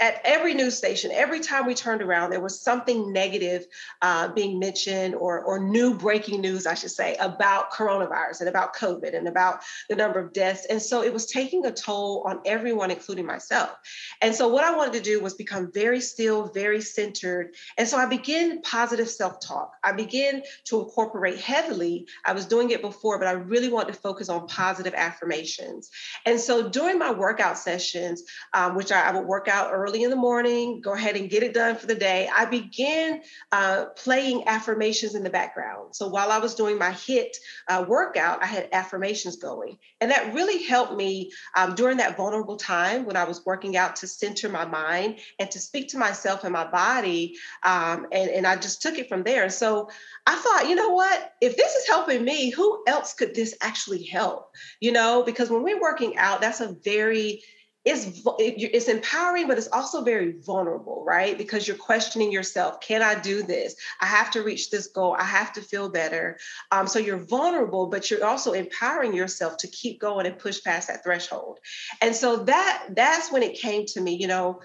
at 0.03 0.19
every 0.25 0.53
news 0.53 0.77
station, 0.77 1.11
every 1.13 1.39
time 1.39 1.65
we 1.65 1.73
turned 1.73 2.01
around, 2.01 2.29
there 2.29 2.41
was 2.41 2.59
something 2.59 3.13
negative 3.13 3.65
uh, 4.01 4.27
being 4.27 4.59
mentioned 4.59 5.15
or, 5.15 5.39
or 5.39 5.57
new 5.57 5.93
breaking 5.93 6.41
news, 6.41 6.67
I 6.67 6.73
should 6.73 6.91
say, 6.91 7.15
about 7.21 7.71
coronavirus 7.71 8.41
and 8.41 8.49
about 8.49 8.75
COVID 8.75 9.15
and 9.15 9.29
about 9.29 9.61
the 9.87 9.95
number 9.95 10.19
of 10.19 10.33
deaths. 10.33 10.65
And 10.69 10.81
so 10.81 11.03
it 11.03 11.13
was 11.13 11.27
taking 11.27 11.65
a 11.65 11.71
toll 11.71 12.21
on 12.27 12.41
everyone, 12.45 12.91
including 12.91 13.25
myself. 13.25 13.69
And 14.21 14.35
so 14.35 14.49
what 14.49 14.65
I 14.65 14.75
wanted 14.75 14.91
to 14.95 14.99
do 14.99 15.21
was 15.21 15.35
become 15.35 15.71
very 15.71 16.01
still, 16.01 16.47
very 16.47 16.81
centered. 16.81 17.55
And 17.77 17.87
so 17.87 17.97
I 17.97 18.05
began 18.05 18.61
positive 18.61 19.09
self 19.09 19.39
talk. 19.39 19.71
I 19.85 19.93
began 19.93 20.43
to 20.65 20.81
incorporate 20.81 21.39
heavily. 21.39 22.07
I 22.25 22.33
was 22.33 22.45
doing 22.45 22.71
it 22.71 22.81
before, 22.81 23.19
but 23.19 23.29
I 23.29 23.33
really 23.33 23.69
wanted 23.69 23.93
to 23.93 23.99
focus 24.01 24.27
on 24.27 24.47
positive 24.47 24.95
affirmations. 24.95 25.91
And 26.25 26.37
so 26.37 26.67
during 26.67 26.99
my 26.99 27.11
workout 27.11 27.57
sessions, 27.57 28.23
um, 28.53 28.75
which 28.75 28.91
I, 28.91 29.07
I 29.07 29.13
would 29.13 29.25
work 29.25 29.47
out 29.47 29.71
early 29.71 29.92
in 30.01 30.09
the 30.09 30.15
morning, 30.15 30.81
go 30.81 30.93
ahead 30.93 31.15
and 31.15 31.29
get 31.29 31.43
it 31.43 31.53
done 31.53 31.75
for 31.75 31.85
the 31.85 31.95
day. 31.95 32.27
I 32.35 32.45
began 32.45 33.21
uh, 33.51 33.85
playing 33.95 34.47
affirmations 34.47 35.13
in 35.13 35.23
the 35.23 35.29
background. 35.29 35.95
So 35.95 36.07
while 36.07 36.31
I 36.31 36.39
was 36.39 36.55
doing 36.55 36.79
my 36.79 36.89
HIIT 36.89 37.35
uh, 37.67 37.85
workout, 37.87 38.41
I 38.41 38.47
had 38.47 38.69
affirmations 38.71 39.35
going. 39.35 39.77
And 40.01 40.09
that 40.09 40.33
really 40.33 40.63
helped 40.63 40.95
me 40.95 41.31
um, 41.55 41.75
during 41.75 41.97
that 41.97 42.17
vulnerable 42.17 42.57
time 42.57 43.05
when 43.05 43.15
I 43.15 43.25
was 43.25 43.45
working 43.45 43.77
out 43.77 43.95
to 43.97 44.07
center 44.07 44.49
my 44.49 44.65
mind 44.65 45.19
and 45.37 45.51
to 45.51 45.59
speak 45.59 45.89
to 45.89 45.97
myself 45.97 46.43
and 46.43 46.53
my 46.53 46.65
body. 46.65 47.35
Um, 47.61 48.07
and, 48.11 48.31
and 48.31 48.47
I 48.47 48.55
just 48.55 48.81
took 48.81 48.97
it 48.97 49.09
from 49.09 49.23
there. 49.23 49.49
So 49.49 49.89
I 50.25 50.35
thought, 50.35 50.67
you 50.67 50.75
know 50.75 50.89
what? 50.89 51.33
If 51.41 51.55
this 51.57 51.75
is 51.75 51.87
helping 51.87 52.23
me, 52.23 52.49
who 52.49 52.83
else 52.87 53.13
could 53.13 53.35
this 53.35 53.55
actually 53.61 54.03
help? 54.03 54.51
You 54.79 54.93
know, 54.93 55.23
because 55.23 55.49
when 55.49 55.63
we're 55.63 55.81
working 55.81 56.17
out, 56.17 56.41
that's 56.41 56.61
a 56.61 56.75
very 56.83 57.43
it's 57.85 58.21
it's 58.39 58.87
empowering 58.87 59.47
but 59.47 59.57
it's 59.57 59.67
also 59.67 60.03
very 60.03 60.33
vulnerable 60.39 61.03
right? 61.05 61.37
Because 61.37 61.67
you're 61.67 61.77
questioning 61.77 62.31
yourself 62.31 62.79
can 62.79 63.01
i 63.01 63.19
do 63.19 63.43
this? 63.43 63.75
I 63.99 64.05
have 64.05 64.31
to 64.31 64.43
reach 64.43 64.69
this 64.69 64.87
goal. 64.87 65.15
I 65.19 65.25
have 65.25 65.53
to 65.53 65.61
feel 65.61 65.89
better. 65.89 66.37
Um, 66.71 66.87
so 66.87 66.99
you're 66.99 67.17
vulnerable 67.17 67.87
but 67.87 68.09
you're 68.09 68.25
also 68.25 68.53
empowering 68.53 69.13
yourself 69.13 69.57
to 69.57 69.67
keep 69.67 69.99
going 69.99 70.25
and 70.25 70.37
push 70.37 70.63
past 70.63 70.87
that 70.87 71.03
threshold. 71.03 71.59
And 72.01 72.15
so 72.15 72.37
that 72.45 72.85
that's 72.91 73.31
when 73.31 73.43
it 73.43 73.59
came 73.59 73.85
to 73.87 74.01
me 74.01 74.15
you 74.15 74.27
know 74.27 74.61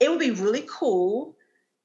it 0.00 0.10
would 0.10 0.18
be 0.18 0.30
really 0.30 0.66
cool 0.68 1.36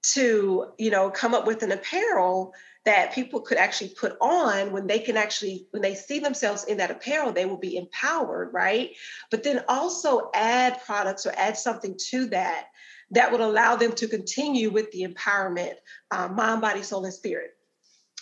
to 0.04 0.68
you 0.78 0.92
know 0.92 1.10
come 1.10 1.34
up 1.34 1.48
with 1.48 1.64
an 1.64 1.72
apparel 1.72 2.54
that 2.86 3.14
people 3.14 3.42
could 3.42 3.58
actually 3.58 3.90
put 3.90 4.16
on 4.22 4.72
when 4.72 4.88
they 4.88 5.00
can 5.00 5.18
actually 5.18 5.68
when 5.72 5.82
they 5.82 5.96
see 5.96 6.20
themselves 6.20 6.64
in 6.66 6.78
that 6.78 6.92
apparel 6.92 7.32
they 7.32 7.46
will 7.46 7.58
be 7.58 7.76
empowered 7.76 8.54
right? 8.54 8.92
But 9.32 9.44
then 9.44 9.64
also 9.68 10.30
add 10.34 10.82
products 10.86 11.26
or 11.26 11.34
add 11.36 11.58
something 11.58 11.98
to 12.10 12.28
that 12.28 12.68
that 13.12 13.32
would 13.32 13.42
allow 13.42 13.76
them 13.76 13.94
to 13.94 14.08
continue 14.08 14.70
with 14.70 14.92
the 14.92 15.06
empowerment 15.06 15.74
uh, 16.12 16.28
mind 16.28 16.62
body 16.62 16.84
soul 16.84 17.04
and 17.06 17.14
spirit 17.14 17.57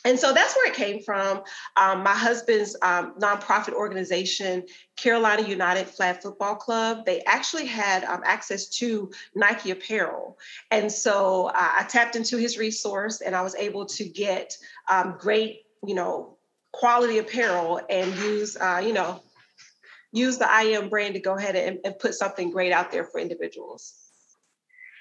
and 0.05 0.19
so 0.19 0.33
that's 0.33 0.55
where 0.55 0.67
it 0.67 0.75
came 0.75 1.01
from. 1.01 1.41
Um, 1.75 2.03
my 2.03 2.13
husband's 2.13 2.77
um, 2.83 3.15
nonprofit 3.19 3.73
organization, 3.73 4.63
Carolina 4.95 5.47
United 5.47 5.87
Flag 5.87 6.21
Football 6.21 6.55
Club, 6.55 7.05
they 7.05 7.21
actually 7.25 7.65
had 7.65 8.03
um, 8.03 8.21
access 8.23 8.69
to 8.77 9.11
Nike 9.33 9.71
apparel. 9.71 10.37
And 10.69 10.91
so 10.91 11.47
uh, 11.47 11.71
I 11.79 11.85
tapped 11.89 12.15
into 12.15 12.37
his 12.37 12.57
resource 12.57 13.21
and 13.21 13.35
I 13.35 13.41
was 13.41 13.55
able 13.55 13.87
to 13.87 14.05
get 14.05 14.55
um, 14.87 15.15
great, 15.19 15.63
you 15.83 15.95
know, 15.95 16.37
quality 16.71 17.17
apparel 17.17 17.81
and 17.89 18.15
use, 18.17 18.55
uh, 18.57 18.81
you 18.85 18.93
know, 18.93 19.23
use 20.11 20.37
the 20.37 20.49
I 20.49 20.63
am 20.63 20.87
brand 20.87 21.15
to 21.15 21.19
go 21.19 21.35
ahead 21.35 21.55
and, 21.55 21.79
and 21.83 21.97
put 21.97 22.13
something 22.13 22.51
great 22.51 22.71
out 22.71 22.91
there 22.91 23.05
for 23.05 23.19
individuals. 23.19 24.04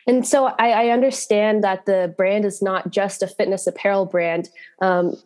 And 0.06 0.26
so 0.26 0.46
I, 0.46 0.70
I, 0.70 0.88
understand 0.88 1.64
that 1.64 1.86
the 1.86 2.14
brand 2.16 2.44
is 2.44 2.60
not 2.60 2.90
just 2.90 3.22
a 3.22 3.26
fitness 3.26 3.66
apparel 3.66 4.04
brand. 4.04 4.50
Um, 4.80 5.16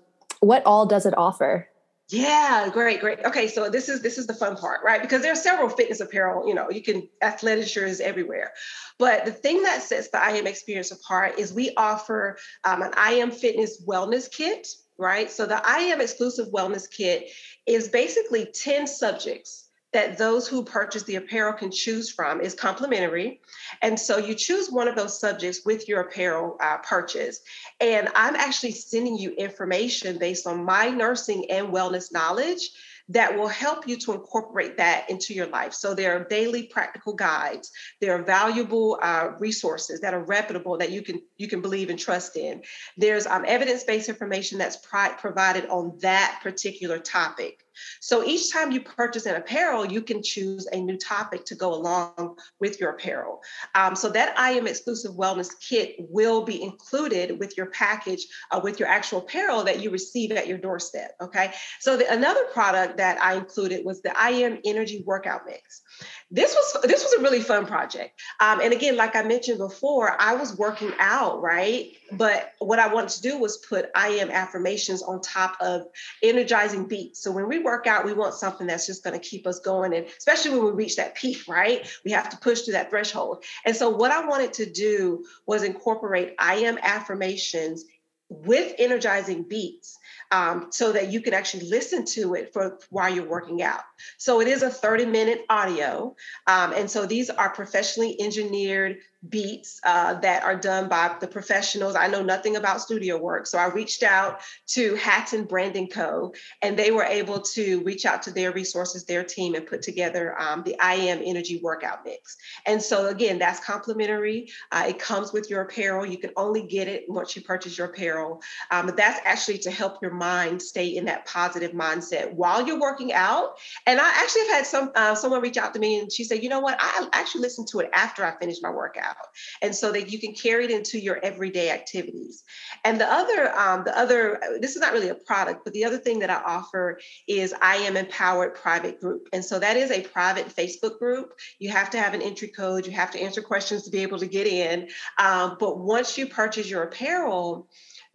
what 0.40 0.64
all 0.64 0.86
does 0.86 1.04
it 1.04 1.16
offer? 1.16 1.68
Yeah, 2.10 2.70
great, 2.72 3.00
great. 3.00 3.22
Okay, 3.22 3.48
so 3.48 3.68
this 3.68 3.90
is 3.90 4.00
this 4.00 4.16
is 4.16 4.26
the 4.26 4.34
fun 4.34 4.56
part, 4.56 4.80
right? 4.82 5.02
Because 5.02 5.20
there 5.20 5.32
are 5.32 5.36
several 5.36 5.68
fitness 5.68 6.00
apparel, 6.00 6.48
you 6.48 6.54
know, 6.54 6.70
you 6.70 6.82
can 6.82 7.06
athleisure 7.22 7.86
is 7.86 8.00
everywhere. 8.00 8.52
But 8.98 9.26
the 9.26 9.32
thing 9.32 9.62
that 9.64 9.82
sets 9.82 10.08
the 10.08 10.22
I 10.22 10.30
am 10.30 10.46
experience 10.46 10.90
apart 10.90 11.38
is 11.38 11.52
we 11.52 11.74
offer 11.76 12.38
um, 12.64 12.80
an 12.80 12.92
I 12.96 13.14
am 13.14 13.30
fitness 13.30 13.84
wellness 13.86 14.30
kit, 14.30 14.68
right? 14.96 15.30
So 15.30 15.44
the 15.44 15.60
I 15.66 15.80
am 15.80 16.00
exclusive 16.00 16.48
wellness 16.48 16.90
kit 16.90 17.28
is 17.66 17.88
basically 17.88 18.46
10 18.54 18.86
subjects 18.86 19.67
that 19.92 20.18
those 20.18 20.46
who 20.46 20.62
purchase 20.64 21.04
the 21.04 21.16
apparel 21.16 21.52
can 21.52 21.70
choose 21.70 22.10
from 22.10 22.40
is 22.40 22.54
complimentary. 22.54 23.40
And 23.80 23.98
so 23.98 24.18
you 24.18 24.34
choose 24.34 24.70
one 24.70 24.88
of 24.88 24.96
those 24.96 25.18
subjects 25.18 25.64
with 25.64 25.88
your 25.88 26.00
apparel 26.02 26.56
uh, 26.60 26.78
purchase. 26.78 27.40
And 27.80 28.08
I'm 28.14 28.36
actually 28.36 28.72
sending 28.72 29.16
you 29.16 29.32
information 29.32 30.18
based 30.18 30.46
on 30.46 30.64
my 30.64 30.88
nursing 30.88 31.50
and 31.50 31.68
wellness 31.68 32.12
knowledge 32.12 32.70
that 33.10 33.36
will 33.36 33.48
help 33.48 33.88
you 33.88 33.96
to 33.96 34.12
incorporate 34.12 34.76
that 34.76 35.08
into 35.08 35.32
your 35.32 35.46
life. 35.46 35.72
So 35.72 35.94
there 35.94 36.14
are 36.14 36.24
daily 36.24 36.64
practical 36.64 37.14
guides. 37.14 37.70
There 38.00 38.14
are 38.14 38.22
valuable 38.22 38.98
uh, 39.02 39.30
resources 39.38 40.00
that 40.00 40.12
are 40.12 40.22
reputable 40.22 40.76
that 40.78 40.90
you 40.90 41.02
can 41.02 41.22
you 41.38 41.48
can 41.48 41.62
believe 41.62 41.88
and 41.88 41.98
trust 41.98 42.36
in. 42.36 42.62
There's 42.96 43.26
um, 43.26 43.44
evidence-based 43.46 44.08
information 44.08 44.58
that's 44.58 44.76
pri- 44.76 45.14
provided 45.18 45.66
on 45.70 45.96
that 46.00 46.40
particular 46.42 46.98
topic. 46.98 47.64
So 48.00 48.24
each 48.24 48.52
time 48.52 48.72
you 48.72 48.80
purchase 48.80 49.26
an 49.26 49.36
apparel, 49.36 49.86
you 49.86 50.02
can 50.02 50.22
choose 50.22 50.66
a 50.72 50.80
new 50.80 50.96
topic 50.96 51.44
to 51.46 51.54
go 51.54 51.74
along 51.74 52.36
with 52.60 52.80
your 52.80 52.90
apparel. 52.90 53.40
Um, 53.74 53.96
so 53.96 54.08
that 54.10 54.38
I 54.38 54.50
am 54.50 54.66
exclusive 54.66 55.12
wellness 55.12 55.50
kit 55.60 55.96
will 55.98 56.42
be 56.42 56.62
included 56.62 57.38
with 57.38 57.56
your 57.56 57.66
package 57.66 58.26
uh, 58.50 58.60
with 58.62 58.78
your 58.78 58.88
actual 58.88 59.18
apparel 59.18 59.64
that 59.64 59.82
you 59.82 59.90
receive 59.90 60.32
at 60.32 60.46
your 60.46 60.58
doorstep. 60.58 61.14
Okay. 61.20 61.52
So 61.80 61.96
the, 61.96 62.10
another 62.12 62.44
product 62.52 62.96
that 62.98 63.20
I 63.22 63.34
included 63.34 63.84
was 63.84 64.02
the 64.02 64.16
I 64.18 64.30
am 64.30 64.58
energy 64.64 65.02
workout 65.06 65.42
mix. 65.46 65.82
This 66.30 66.54
was 66.54 66.82
this 66.82 67.02
was 67.02 67.12
a 67.14 67.22
really 67.22 67.40
fun 67.40 67.66
project. 67.66 68.20
Um, 68.40 68.60
and 68.60 68.72
again 68.72 68.96
like 68.96 69.16
i 69.16 69.22
mentioned 69.22 69.58
before 69.58 70.20
i 70.20 70.34
was 70.34 70.56
working 70.56 70.92
out 70.98 71.40
right? 71.42 71.92
But 72.12 72.52
what 72.58 72.78
i 72.78 72.92
wanted 72.92 73.10
to 73.10 73.22
do 73.22 73.38
was 73.38 73.58
put 73.58 73.90
i 73.94 74.08
am 74.08 74.30
affirmations 74.30 75.02
on 75.02 75.20
top 75.20 75.56
of 75.60 75.86
energizing 76.22 76.86
beats. 76.86 77.22
So 77.22 77.30
when 77.30 77.48
we 77.48 77.58
work 77.58 77.86
out 77.86 78.04
we 78.04 78.12
want 78.12 78.34
something 78.34 78.66
that's 78.66 78.86
just 78.86 79.04
going 79.04 79.18
to 79.18 79.28
keep 79.28 79.46
us 79.46 79.60
going 79.60 79.94
and 79.94 80.06
especially 80.06 80.52
when 80.52 80.64
we 80.64 80.70
reach 80.72 80.96
that 80.96 81.14
peak 81.14 81.48
right? 81.48 81.88
We 82.04 82.12
have 82.12 82.28
to 82.30 82.36
push 82.38 82.62
to 82.62 82.72
that 82.72 82.90
threshold. 82.90 83.44
And 83.64 83.74
so 83.74 83.90
what 83.90 84.10
i 84.10 84.26
wanted 84.26 84.52
to 84.54 84.70
do 84.70 85.24
was 85.46 85.62
incorporate 85.62 86.34
i 86.38 86.56
am 86.56 86.78
affirmations 86.82 87.84
with 88.28 88.74
energizing 88.78 89.42
beats 89.42 89.98
um, 90.30 90.68
so 90.70 90.92
that 90.92 91.10
you 91.10 91.20
can 91.20 91.34
actually 91.34 91.68
listen 91.68 92.04
to 92.04 92.34
it 92.34 92.52
for 92.52 92.78
while 92.90 93.12
you're 93.12 93.28
working 93.28 93.62
out. 93.62 93.80
So 94.16 94.40
it 94.40 94.48
is 94.48 94.62
a 94.62 94.70
30 94.70 95.06
minute 95.06 95.44
audio. 95.48 96.14
Um, 96.46 96.72
and 96.72 96.90
so 96.90 97.06
these 97.06 97.30
are 97.30 97.50
professionally 97.50 98.20
engineered 98.20 98.98
beats 99.28 99.80
uh, 99.84 100.14
that 100.14 100.44
are 100.44 100.56
done 100.56 100.88
by 100.88 101.16
the 101.20 101.26
professionals. 101.26 101.96
I 101.96 102.06
know 102.06 102.22
nothing 102.22 102.56
about 102.56 102.80
studio 102.80 103.18
work. 103.18 103.46
So 103.46 103.58
I 103.58 103.66
reached 103.66 104.02
out 104.02 104.40
to 104.68 104.94
Hatton 104.94 105.44
Branding 105.44 105.88
Co. 105.88 106.32
and 106.62 106.78
they 106.78 106.92
were 106.92 107.04
able 107.04 107.40
to 107.40 107.82
reach 107.82 108.06
out 108.06 108.22
to 108.22 108.30
their 108.30 108.52
resources, 108.52 109.04
their 109.04 109.24
team, 109.24 109.54
and 109.54 109.66
put 109.66 109.82
together 109.82 110.40
um, 110.40 110.62
the 110.62 110.78
I 110.80 110.94
Am 110.94 111.20
Energy 111.24 111.60
Workout 111.62 112.04
Mix. 112.04 112.36
And 112.66 112.80
so 112.80 113.08
again, 113.08 113.38
that's 113.38 113.58
complimentary. 113.60 114.50
Uh, 114.70 114.84
it 114.88 114.98
comes 115.00 115.32
with 115.32 115.50
your 115.50 115.62
apparel. 115.62 116.06
You 116.06 116.18
can 116.18 116.30
only 116.36 116.62
get 116.62 116.86
it 116.86 117.04
once 117.08 117.34
you 117.34 117.42
purchase 117.42 117.76
your 117.76 117.88
apparel. 117.88 118.40
Um, 118.70 118.86
but 118.86 118.96
that's 118.96 119.20
actually 119.24 119.58
to 119.58 119.70
help 119.70 120.00
your 120.00 120.12
mind 120.12 120.62
stay 120.62 120.96
in 120.96 121.06
that 121.06 121.26
positive 121.26 121.72
mindset 121.72 122.32
while 122.32 122.64
you're 122.64 122.80
working 122.80 123.12
out. 123.12 123.58
And 123.88 123.98
I 123.98 124.08
actually 124.16 124.42
have 124.42 124.50
had 124.50 124.66
some 124.66 124.92
uh, 124.94 125.14
someone 125.14 125.40
reach 125.40 125.56
out 125.56 125.72
to 125.72 125.80
me 125.80 125.98
and 125.98 126.12
she 126.12 126.22
said, 126.22 126.42
you 126.42 126.50
know 126.50 126.60
what, 126.60 126.76
I 126.78 127.08
actually 127.14 127.40
listened 127.40 127.68
to 127.68 127.80
it 127.80 127.88
after 127.94 128.22
I 128.22 128.38
finished 128.38 128.62
my 128.62 128.68
workout 128.68 129.16
and 129.62 129.74
so 129.74 129.90
that 129.92 130.12
you 130.12 130.20
can 130.20 130.34
carry 130.34 130.66
it 130.66 130.70
into 130.70 130.98
your 131.00 131.18
everyday 131.24 131.70
activities. 131.70 132.44
And 132.84 133.00
the 133.00 133.10
other 133.10 133.50
um, 133.58 133.84
the 133.84 133.98
other 133.98 134.40
this 134.60 134.76
is 134.76 134.82
not 134.82 134.92
really 134.92 135.08
a 135.08 135.14
product 135.14 135.64
but 135.64 135.72
the 135.72 135.86
other 135.86 135.96
thing 135.96 136.18
that 136.18 136.28
i 136.28 136.34
offer 136.34 137.00
is 137.26 137.54
i 137.62 137.76
am 137.76 137.96
empowered 137.96 138.54
private 138.54 139.00
group. 139.00 139.26
And 139.32 139.42
so 139.42 139.58
that 139.58 139.78
is 139.78 139.90
a 139.90 140.02
private 140.02 140.48
facebook 140.48 140.98
group. 140.98 141.32
You 141.58 141.70
have 141.70 141.88
to 141.90 141.98
have 141.98 142.12
an 142.12 142.20
entry 142.20 142.48
code. 142.48 142.84
You 142.84 142.92
have 142.92 143.10
to 143.12 143.20
answer 143.20 143.40
questions 143.40 143.84
to 143.84 143.90
be 143.90 144.00
able 144.00 144.18
to 144.18 144.26
get 144.26 144.46
in. 144.46 144.88
Um, 145.16 145.56
but 145.58 145.78
once 145.78 146.18
you 146.18 146.26
purchase 146.26 146.68
your 146.68 146.82
apparel 146.82 147.68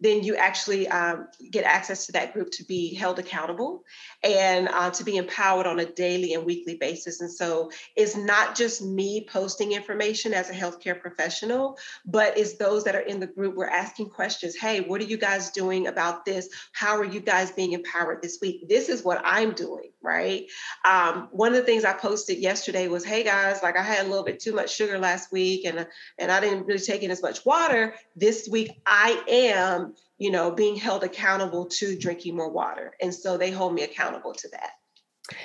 then 0.04 0.22
you 0.22 0.36
actually 0.36 0.86
um, 0.88 1.28
get 1.50 1.64
access 1.64 2.04
to 2.06 2.12
that 2.12 2.34
group 2.34 2.50
to 2.50 2.64
be 2.64 2.94
held 2.94 3.18
accountable 3.18 3.84
and 4.22 4.68
uh, 4.68 4.90
to 4.90 5.02
be 5.02 5.16
empowered 5.16 5.66
on 5.66 5.80
a 5.80 5.86
daily 5.86 6.34
and 6.34 6.44
weekly 6.44 6.76
basis. 6.76 7.22
And 7.22 7.32
so 7.32 7.70
it's 7.96 8.14
not 8.14 8.54
just 8.54 8.82
me 8.82 9.26
posting 9.26 9.72
information 9.72 10.34
as 10.34 10.50
a 10.50 10.52
healthcare 10.52 11.00
professional, 11.00 11.78
but 12.04 12.36
it's 12.36 12.58
those 12.58 12.84
that 12.84 12.94
are 12.94 13.00
in 13.00 13.18
the 13.18 13.26
group. 13.26 13.56
We're 13.56 13.66
asking 13.66 14.10
questions. 14.10 14.54
Hey, 14.54 14.82
what 14.82 15.00
are 15.00 15.04
you 15.04 15.16
guys 15.16 15.50
doing 15.50 15.86
about 15.86 16.26
this? 16.26 16.50
How 16.72 16.98
are 16.98 17.04
you 17.04 17.20
guys 17.20 17.50
being 17.52 17.72
empowered 17.72 18.20
this 18.20 18.38
week? 18.42 18.68
This 18.68 18.90
is 18.90 19.04
what 19.04 19.22
I'm 19.24 19.52
doing, 19.52 19.90
right? 20.04 20.46
Um, 20.84 21.28
one 21.32 21.52
of 21.52 21.56
the 21.56 21.64
things 21.64 21.84
I 21.84 21.94
posted 21.94 22.38
yesterday 22.38 22.88
was, 22.88 23.04
hey 23.04 23.24
guys, 23.24 23.62
like 23.62 23.76
I 23.76 23.82
had 23.82 24.06
a 24.06 24.08
little 24.08 24.24
bit 24.24 24.38
too 24.38 24.52
much 24.52 24.74
sugar 24.74 24.98
last 24.98 25.32
week 25.32 25.64
and, 25.64 25.86
and 26.18 26.30
I 26.30 26.40
didn't 26.40 26.66
really 26.66 26.80
take 26.80 27.02
in 27.02 27.10
as 27.10 27.22
much 27.22 27.44
water. 27.46 27.94
This 28.14 28.48
week 28.50 28.70
I 28.86 29.22
am 29.28 29.94
you 30.18 30.30
know, 30.30 30.50
being 30.50 30.76
held 30.76 31.02
accountable 31.02 31.66
to 31.66 31.98
drinking 31.98 32.36
more 32.36 32.50
water. 32.50 32.94
And 33.00 33.12
so 33.12 33.36
they 33.36 33.50
hold 33.50 33.74
me 33.74 33.82
accountable 33.82 34.32
to 34.34 34.48
that. 34.50 34.70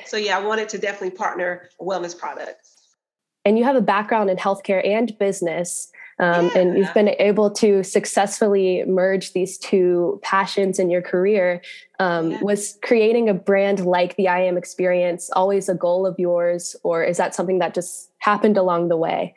So 0.06 0.18
yeah, 0.18 0.38
I 0.38 0.46
wanted 0.46 0.70
to 0.70 0.78
definitely 0.78 1.12
partner 1.12 1.70
wellness 1.80 2.18
products. 2.18 2.76
And 3.46 3.58
you 3.58 3.64
have 3.64 3.76
a 3.76 3.82
background 3.82 4.30
in 4.30 4.38
healthcare 4.38 4.86
and 4.86 5.18
business. 5.18 5.92
Um, 6.20 6.48
yeah. 6.48 6.60
And 6.60 6.78
you've 6.78 6.94
been 6.94 7.16
able 7.20 7.50
to 7.52 7.84
successfully 7.84 8.84
merge 8.86 9.34
these 9.34 9.58
two 9.58 10.20
passions 10.22 10.78
in 10.78 10.90
your 10.90 11.02
career. 11.02 11.62
Um, 12.00 12.32
yeah. 12.32 12.42
Was 12.42 12.78
creating 12.84 13.30
a 13.30 13.34
brand 13.34 13.86
like 13.86 14.16
the 14.16 14.28
I 14.28 14.42
Am 14.42 14.58
Experience 14.58 15.30
always 15.32 15.70
a 15.70 15.76
goal 15.76 16.06
of 16.06 16.16
yours, 16.20 16.76
or 16.84 17.04
is 17.04 17.18
that 17.18 17.34
something 17.34 17.60
that 17.60 17.74
just 17.74 18.12
happened 18.20 18.58
along 18.58 18.90
the 18.90 18.98
way? 18.98 19.34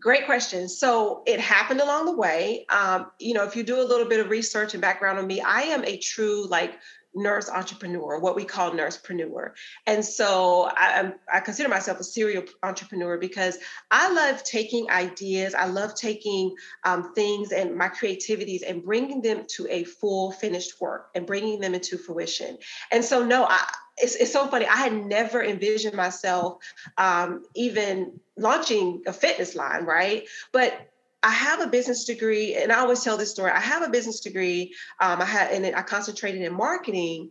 Great 0.00 0.26
question. 0.26 0.68
So 0.68 1.22
it 1.26 1.40
happened 1.40 1.80
along 1.80 2.04
the 2.04 2.16
way. 2.16 2.66
Um, 2.68 3.10
you 3.18 3.32
know, 3.32 3.44
if 3.44 3.56
you 3.56 3.62
do 3.62 3.80
a 3.80 3.86
little 3.86 4.06
bit 4.06 4.20
of 4.20 4.28
research 4.28 4.74
and 4.74 4.80
background 4.80 5.18
on 5.18 5.26
me, 5.26 5.40
I 5.40 5.62
am 5.62 5.82
a 5.84 5.96
true 5.96 6.46
like 6.46 6.74
nurse 7.14 7.48
entrepreneur, 7.48 8.18
what 8.18 8.36
we 8.36 8.44
call 8.44 8.72
nursepreneur. 8.72 9.52
And 9.86 10.04
so 10.04 10.68
I, 10.70 11.12
I, 11.32 11.40
consider 11.40 11.68
myself 11.68 12.00
a 12.00 12.04
serial 12.04 12.44
entrepreneur 12.62 13.18
because 13.18 13.58
I 13.90 14.12
love 14.12 14.42
taking 14.42 14.90
ideas, 14.90 15.54
I 15.54 15.66
love 15.66 15.94
taking 15.94 16.54
um, 16.84 17.14
things 17.14 17.52
and 17.52 17.76
my 17.76 17.88
creativities 17.88 18.62
and 18.62 18.82
bringing 18.82 19.22
them 19.22 19.44
to 19.56 19.66
a 19.70 19.84
full 19.84 20.32
finished 20.32 20.80
work 20.80 21.10
and 21.14 21.26
bringing 21.26 21.60
them 21.60 21.74
into 21.74 21.98
fruition. 21.98 22.58
And 22.90 23.04
so, 23.04 23.24
no, 23.24 23.44
I, 23.44 23.64
it's, 23.96 24.16
it's 24.16 24.32
so 24.32 24.46
funny. 24.48 24.66
I 24.66 24.76
had 24.76 24.92
never 24.92 25.42
envisioned 25.42 25.94
myself 25.94 26.58
um, 26.98 27.44
even 27.54 28.18
launching 28.36 29.02
a 29.06 29.12
fitness 29.12 29.54
line, 29.54 29.84
right? 29.84 30.26
But 30.52 30.90
I 31.24 31.30
have 31.30 31.62
a 31.62 31.66
business 31.66 32.04
degree, 32.04 32.54
and 32.54 32.70
I 32.70 32.80
always 32.80 33.02
tell 33.02 33.16
this 33.16 33.30
story. 33.30 33.50
I 33.50 33.58
have 33.58 33.82
a 33.82 33.88
business 33.88 34.20
degree. 34.20 34.74
Um, 35.00 35.22
I 35.22 35.24
had, 35.24 35.50
and 35.52 35.74
I 35.74 35.80
concentrated 35.80 36.42
in 36.42 36.52
marketing, 36.52 37.30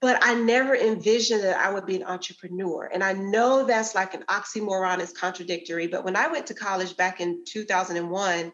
but 0.00 0.18
I 0.22 0.34
never 0.34 0.76
envisioned 0.76 1.42
that 1.42 1.58
I 1.58 1.72
would 1.72 1.84
be 1.84 1.96
an 1.96 2.04
entrepreneur. 2.04 2.88
And 2.92 3.02
I 3.02 3.14
know 3.14 3.64
that's 3.64 3.96
like 3.96 4.14
an 4.14 4.22
oxymoron, 4.28 5.00
it's 5.00 5.12
contradictory. 5.12 5.88
But 5.88 6.04
when 6.04 6.14
I 6.14 6.28
went 6.28 6.46
to 6.46 6.54
college 6.54 6.96
back 6.96 7.20
in 7.20 7.44
2001, 7.44 8.52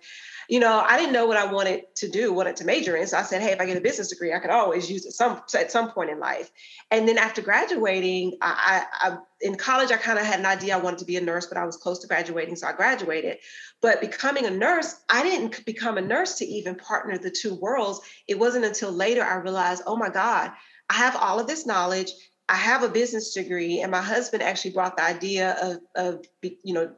you 0.48 0.60
know, 0.60 0.84
I 0.86 0.96
didn't 0.96 1.12
know 1.12 1.26
what 1.26 1.36
I 1.36 1.50
wanted 1.50 1.94
to 1.96 2.08
do, 2.08 2.32
wanted 2.32 2.56
to 2.56 2.64
major 2.64 2.96
in. 2.96 3.06
So 3.06 3.18
I 3.18 3.22
said, 3.22 3.42
hey, 3.42 3.52
if 3.52 3.60
I 3.60 3.66
get 3.66 3.76
a 3.76 3.82
business 3.82 4.08
degree, 4.08 4.32
I 4.32 4.38
could 4.38 4.50
always 4.50 4.90
use 4.90 5.04
it 5.04 5.12
some 5.12 5.42
at 5.54 5.70
some 5.70 5.90
point 5.90 6.10
in 6.10 6.18
life. 6.18 6.50
And 6.90 7.06
then 7.06 7.18
after 7.18 7.42
graduating, 7.42 8.38
I, 8.40 8.86
I, 9.02 9.08
I 9.08 9.18
in 9.40 9.56
college, 9.56 9.90
I 9.90 9.96
kind 9.96 10.18
of 10.18 10.24
had 10.24 10.40
an 10.40 10.46
idea 10.46 10.74
I 10.74 10.80
wanted 10.80 11.00
to 11.00 11.04
be 11.04 11.16
a 11.16 11.20
nurse, 11.20 11.46
but 11.46 11.58
I 11.58 11.66
was 11.66 11.76
close 11.76 11.98
to 12.00 12.06
graduating, 12.06 12.56
so 12.56 12.66
I 12.66 12.72
graduated. 12.72 13.38
But 13.82 14.00
becoming 14.00 14.46
a 14.46 14.50
nurse, 14.50 15.02
I 15.10 15.22
didn't 15.22 15.64
become 15.66 15.98
a 15.98 16.02
nurse 16.02 16.36
to 16.38 16.46
even 16.46 16.74
partner 16.74 17.18
the 17.18 17.30
two 17.30 17.54
worlds. 17.54 18.00
It 18.26 18.38
wasn't 18.38 18.64
until 18.64 18.90
later 18.90 19.22
I 19.22 19.36
realized, 19.36 19.82
oh 19.86 19.96
my 19.96 20.08
God, 20.08 20.52
I 20.90 20.94
have 20.94 21.16
all 21.16 21.40
of 21.40 21.46
this 21.46 21.66
knowledge. 21.66 22.12
I 22.48 22.56
have 22.56 22.82
a 22.82 22.88
business 22.88 23.32
degree, 23.32 23.80
and 23.80 23.90
my 23.90 24.02
husband 24.02 24.42
actually 24.42 24.72
brought 24.72 24.96
the 24.96 25.04
idea 25.04 25.56
of, 25.62 25.78
of 25.94 26.26
you 26.40 26.74
know, 26.74 26.92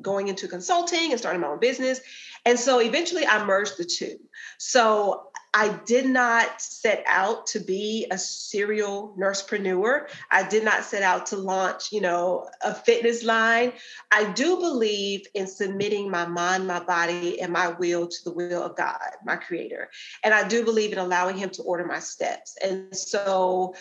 going 0.00 0.28
into 0.28 0.48
consulting 0.48 1.10
and 1.10 1.18
starting 1.18 1.40
my 1.40 1.48
own 1.48 1.60
business. 1.60 2.00
And 2.46 2.58
so 2.58 2.80
eventually 2.80 3.26
I 3.26 3.44
merged 3.44 3.78
the 3.78 3.84
two. 3.84 4.16
So 4.58 5.31
I 5.54 5.78
did 5.84 6.06
not 6.06 6.62
set 6.62 7.04
out 7.06 7.46
to 7.48 7.60
be 7.60 8.06
a 8.10 8.16
serial 8.16 9.14
nursepreneur. 9.18 10.08
I 10.30 10.48
did 10.48 10.64
not 10.64 10.84
set 10.84 11.02
out 11.02 11.26
to 11.26 11.36
launch, 11.36 11.92
you 11.92 12.00
know, 12.00 12.48
a 12.62 12.74
fitness 12.74 13.22
line. 13.22 13.74
I 14.10 14.32
do 14.32 14.56
believe 14.56 15.26
in 15.34 15.46
submitting 15.46 16.10
my 16.10 16.24
mind, 16.24 16.66
my 16.66 16.80
body, 16.80 17.40
and 17.40 17.52
my 17.52 17.68
will 17.68 18.08
to 18.08 18.24
the 18.24 18.32
will 18.32 18.62
of 18.62 18.76
God, 18.76 19.10
my 19.24 19.36
creator. 19.36 19.90
And 20.24 20.32
I 20.32 20.48
do 20.48 20.64
believe 20.64 20.92
in 20.92 20.98
allowing 20.98 21.36
him 21.36 21.50
to 21.50 21.62
order 21.62 21.84
my 21.84 21.98
steps. 21.98 22.56
And 22.64 22.96
so 22.96 23.74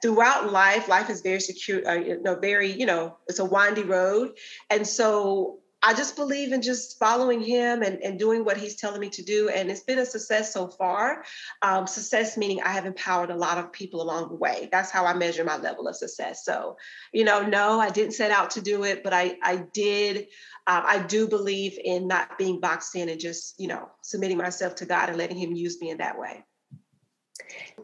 throughout 0.00 0.50
life, 0.50 0.88
life 0.88 1.10
is 1.10 1.20
very 1.20 1.40
secure, 1.40 1.86
uh, 1.86 1.94
you 1.94 2.22
know, 2.22 2.36
very, 2.36 2.72
you 2.72 2.86
know, 2.86 3.18
it's 3.26 3.38
a 3.38 3.44
windy 3.44 3.82
road. 3.82 4.32
And 4.70 4.86
so 4.86 5.58
I 5.82 5.94
just 5.94 6.16
believe 6.16 6.52
in 6.52 6.60
just 6.60 6.98
following 6.98 7.40
him 7.40 7.82
and, 7.82 8.02
and 8.02 8.18
doing 8.18 8.44
what 8.44 8.56
he's 8.56 8.74
telling 8.74 9.00
me 9.00 9.10
to 9.10 9.22
do. 9.22 9.48
And 9.48 9.70
it's 9.70 9.82
been 9.82 10.00
a 10.00 10.06
success 10.06 10.52
so 10.52 10.66
far. 10.66 11.24
Um, 11.62 11.86
success 11.86 12.36
meaning 12.36 12.60
I 12.62 12.70
have 12.70 12.84
empowered 12.84 13.30
a 13.30 13.36
lot 13.36 13.58
of 13.58 13.72
people 13.72 14.02
along 14.02 14.28
the 14.28 14.34
way. 14.34 14.68
That's 14.72 14.90
how 14.90 15.06
I 15.06 15.14
measure 15.14 15.44
my 15.44 15.56
level 15.56 15.86
of 15.86 15.94
success. 15.94 16.44
So, 16.44 16.76
you 17.12 17.24
know, 17.24 17.42
no, 17.42 17.78
I 17.78 17.90
didn't 17.90 18.14
set 18.14 18.32
out 18.32 18.50
to 18.52 18.60
do 18.60 18.82
it, 18.82 19.04
but 19.04 19.12
I, 19.12 19.36
I 19.42 19.56
did. 19.72 20.26
Um, 20.66 20.82
I 20.84 20.98
do 20.98 21.28
believe 21.28 21.78
in 21.82 22.08
not 22.08 22.36
being 22.38 22.58
boxed 22.58 22.96
in 22.96 23.08
and 23.08 23.20
just, 23.20 23.58
you 23.60 23.68
know, 23.68 23.88
submitting 24.02 24.36
myself 24.36 24.74
to 24.76 24.86
God 24.86 25.08
and 25.08 25.16
letting 25.16 25.38
him 25.38 25.52
use 25.52 25.80
me 25.80 25.90
in 25.90 25.98
that 25.98 26.18
way. 26.18 26.44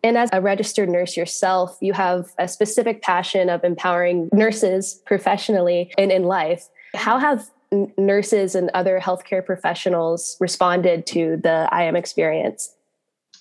And 0.03 0.19
as 0.19 0.29
a 0.33 0.41
registered 0.41 0.89
nurse 0.89 1.17
yourself, 1.17 1.79
you 1.81 1.93
have 1.93 2.33
a 2.39 2.49
specific 2.49 3.03
passion 3.03 3.49
of 3.49 3.65
empowering 3.65 4.29
nurses 4.33 5.01
professionally 5.07 5.93
and 5.97 6.11
in 6.11 6.25
life. 6.25 6.69
How 6.95 7.19
have 7.19 7.49
nurses 7.97 8.55
and 8.55 8.71
other 8.75 9.01
healthcare 9.01 9.45
professionals 9.45 10.37
responded 10.41 11.07
to 11.09 11.37
the 11.37 11.69
I 11.71 11.85
am 11.85 11.97
experience? 11.97 12.75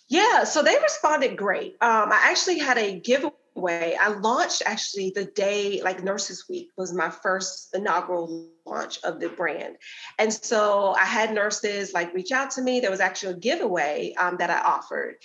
Yeah, 0.09 0.43
so 0.43 0.61
they 0.61 0.77
responded 0.81 1.37
great. 1.37 1.75
Um, 1.81 2.11
I 2.11 2.19
actually 2.29 2.59
had 2.59 2.77
a 2.77 2.99
giveaway. 2.99 3.95
I 3.99 4.09
launched 4.19 4.61
actually 4.65 5.11
the 5.15 5.25
day, 5.25 5.81
like 5.83 6.03
Nurses 6.03 6.45
Week 6.49 6.69
was 6.77 6.93
my 6.93 7.09
first 7.09 7.73
inaugural 7.73 8.47
launch 8.65 8.99
of 9.03 9.19
the 9.19 9.29
brand. 9.29 9.77
And 10.19 10.31
so 10.31 10.93
I 10.93 11.05
had 11.05 11.33
nurses 11.33 11.93
like 11.93 12.13
reach 12.13 12.31
out 12.31 12.51
to 12.51 12.61
me. 12.61 12.79
There 12.79 12.91
was 12.91 12.99
actually 12.99 13.33
a 13.33 13.37
giveaway 13.37 14.13
um, 14.17 14.37
that 14.37 14.49
I 14.49 14.59
offered. 14.59 15.15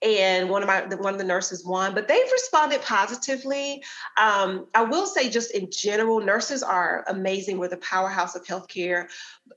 And 0.00 0.48
one 0.48 0.62
of 0.62 0.68
my 0.68 0.82
one 0.96 1.14
of 1.14 1.18
the 1.18 1.26
nurses 1.26 1.66
won, 1.66 1.92
but 1.92 2.06
they've 2.06 2.32
responded 2.32 2.82
positively. 2.82 3.82
Um, 4.16 4.68
I 4.72 4.84
will 4.84 5.06
say, 5.06 5.28
just 5.28 5.50
in 5.50 5.70
general, 5.72 6.20
nurses 6.20 6.62
are 6.62 7.04
amazing. 7.08 7.58
We're 7.58 7.66
the 7.66 7.78
powerhouse 7.78 8.36
of 8.36 8.44
healthcare, 8.44 9.08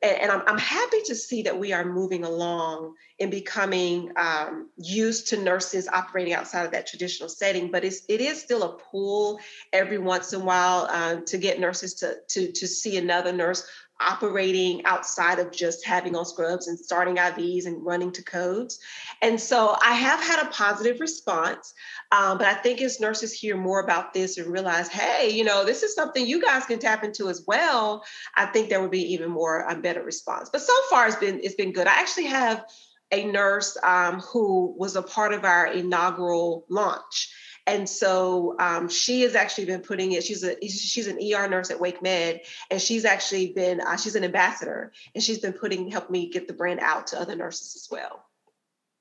and, 0.01 0.17
and 0.17 0.31
I'm, 0.31 0.41
I'm 0.47 0.57
happy 0.57 0.97
to 1.05 1.13
see 1.13 1.43
that 1.43 1.59
we 1.59 1.73
are 1.73 1.85
moving 1.85 2.23
along 2.23 2.95
in 3.19 3.29
becoming 3.29 4.11
um, 4.15 4.71
used 4.77 5.27
to 5.27 5.37
nurses 5.37 5.87
operating 5.87 6.33
outside 6.33 6.65
of 6.65 6.71
that 6.71 6.87
traditional 6.87 7.29
setting. 7.29 7.69
But 7.69 7.83
it's 7.83 8.03
it 8.09 8.19
is 8.19 8.41
still 8.41 8.63
a 8.63 8.77
pull 8.79 9.39
every 9.71 9.99
once 9.99 10.33
in 10.33 10.41
a 10.41 10.43
while 10.43 10.87
um, 10.89 11.23
to 11.25 11.37
get 11.37 11.59
nurses 11.59 11.93
to 11.95 12.15
to 12.29 12.51
to 12.51 12.67
see 12.67 12.97
another 12.97 13.31
nurse 13.31 13.67
operating 14.01 14.83
outside 14.85 15.39
of 15.39 15.51
just 15.51 15.85
having 15.85 16.15
on 16.15 16.25
scrubs 16.25 16.67
and 16.67 16.77
starting 16.77 17.15
IVs 17.15 17.65
and 17.65 17.85
running 17.85 18.11
to 18.11 18.23
codes. 18.23 18.79
And 19.21 19.39
so 19.39 19.77
I 19.81 19.93
have 19.93 20.21
had 20.21 20.45
a 20.45 20.49
positive 20.49 20.99
response. 20.99 21.73
Um, 22.11 22.37
but 22.37 22.47
I 22.47 22.55
think 22.55 22.81
as 22.81 22.99
nurses 22.99 23.31
hear 23.31 23.55
more 23.55 23.79
about 23.79 24.13
this 24.13 24.37
and 24.37 24.51
realize, 24.51 24.87
hey, 24.87 25.29
you 25.29 25.43
know, 25.43 25.63
this 25.65 25.83
is 25.83 25.95
something 25.95 26.25
you 26.25 26.41
guys 26.41 26.65
can 26.65 26.79
tap 26.79 27.03
into 27.03 27.29
as 27.29 27.43
well, 27.47 28.03
I 28.35 28.47
think 28.47 28.69
there 28.69 28.81
would 28.81 28.91
be 28.91 29.13
even 29.13 29.29
more 29.29 29.61
a 29.61 29.75
better 29.75 30.03
response. 30.03 30.49
But 30.51 30.61
so 30.61 30.73
far 30.89 31.07
it's 31.07 31.15
been 31.15 31.39
it's 31.43 31.55
been 31.55 31.71
good. 31.71 31.87
I 31.87 31.93
actually 31.93 32.27
have 32.27 32.65
a 33.11 33.25
nurse 33.25 33.77
um, 33.83 34.19
who 34.21 34.73
was 34.77 34.95
a 34.95 35.01
part 35.01 35.33
of 35.33 35.43
our 35.43 35.67
inaugural 35.67 36.65
launch. 36.69 37.33
And 37.67 37.87
so 37.87 38.55
um, 38.59 38.89
she 38.89 39.21
has 39.21 39.35
actually 39.35 39.65
been 39.65 39.81
putting 39.81 40.13
it. 40.13 40.23
She's 40.23 40.43
a 40.43 40.55
she's 40.61 41.07
an 41.07 41.17
ER 41.17 41.47
nurse 41.47 41.69
at 41.69 41.79
Wake 41.79 42.01
Med, 42.01 42.41
and 42.69 42.81
she's 42.81 43.05
actually 43.05 43.53
been 43.53 43.81
uh, 43.81 43.97
she's 43.97 44.15
an 44.15 44.23
ambassador, 44.23 44.91
and 45.13 45.23
she's 45.23 45.39
been 45.39 45.53
putting 45.53 45.89
help 45.89 46.09
me 46.09 46.29
get 46.29 46.47
the 46.47 46.53
brand 46.53 46.79
out 46.79 47.07
to 47.07 47.19
other 47.19 47.35
nurses 47.35 47.75
as 47.75 47.87
well. 47.91 48.25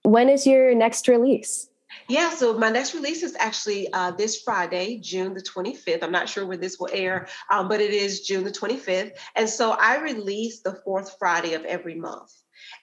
When 0.03 0.29
is 0.29 0.47
your 0.47 0.75
next 0.75 1.09
release? 1.09 1.69
Yeah, 2.09 2.31
so 2.31 2.57
my 2.57 2.71
next 2.71 2.95
release 2.95 3.23
is 3.23 3.35
actually 3.39 3.93
uh, 3.93 4.13
this 4.13 4.43
Friday, 4.43 4.99
June 4.99 5.35
the 5.35 5.43
25th. 5.43 6.03
I'm 6.03 6.13
not 6.13 6.29
sure 6.29 6.47
when 6.47 6.61
this 6.61 6.79
will 6.79 6.89
air, 6.93 7.27
um, 7.51 7.69
but 7.69 7.81
it 7.81 7.93
is 7.93 8.21
June 8.21 8.45
the 8.45 8.51
25th. 8.51 9.13
And 9.37 9.49
so 9.49 9.73
I 9.73 10.01
release 10.01 10.61
the 10.61 10.75
fourth 10.85 11.17
Friday 11.19 11.55
of 11.55 11.65
every 11.65 11.95
month. 11.95 12.33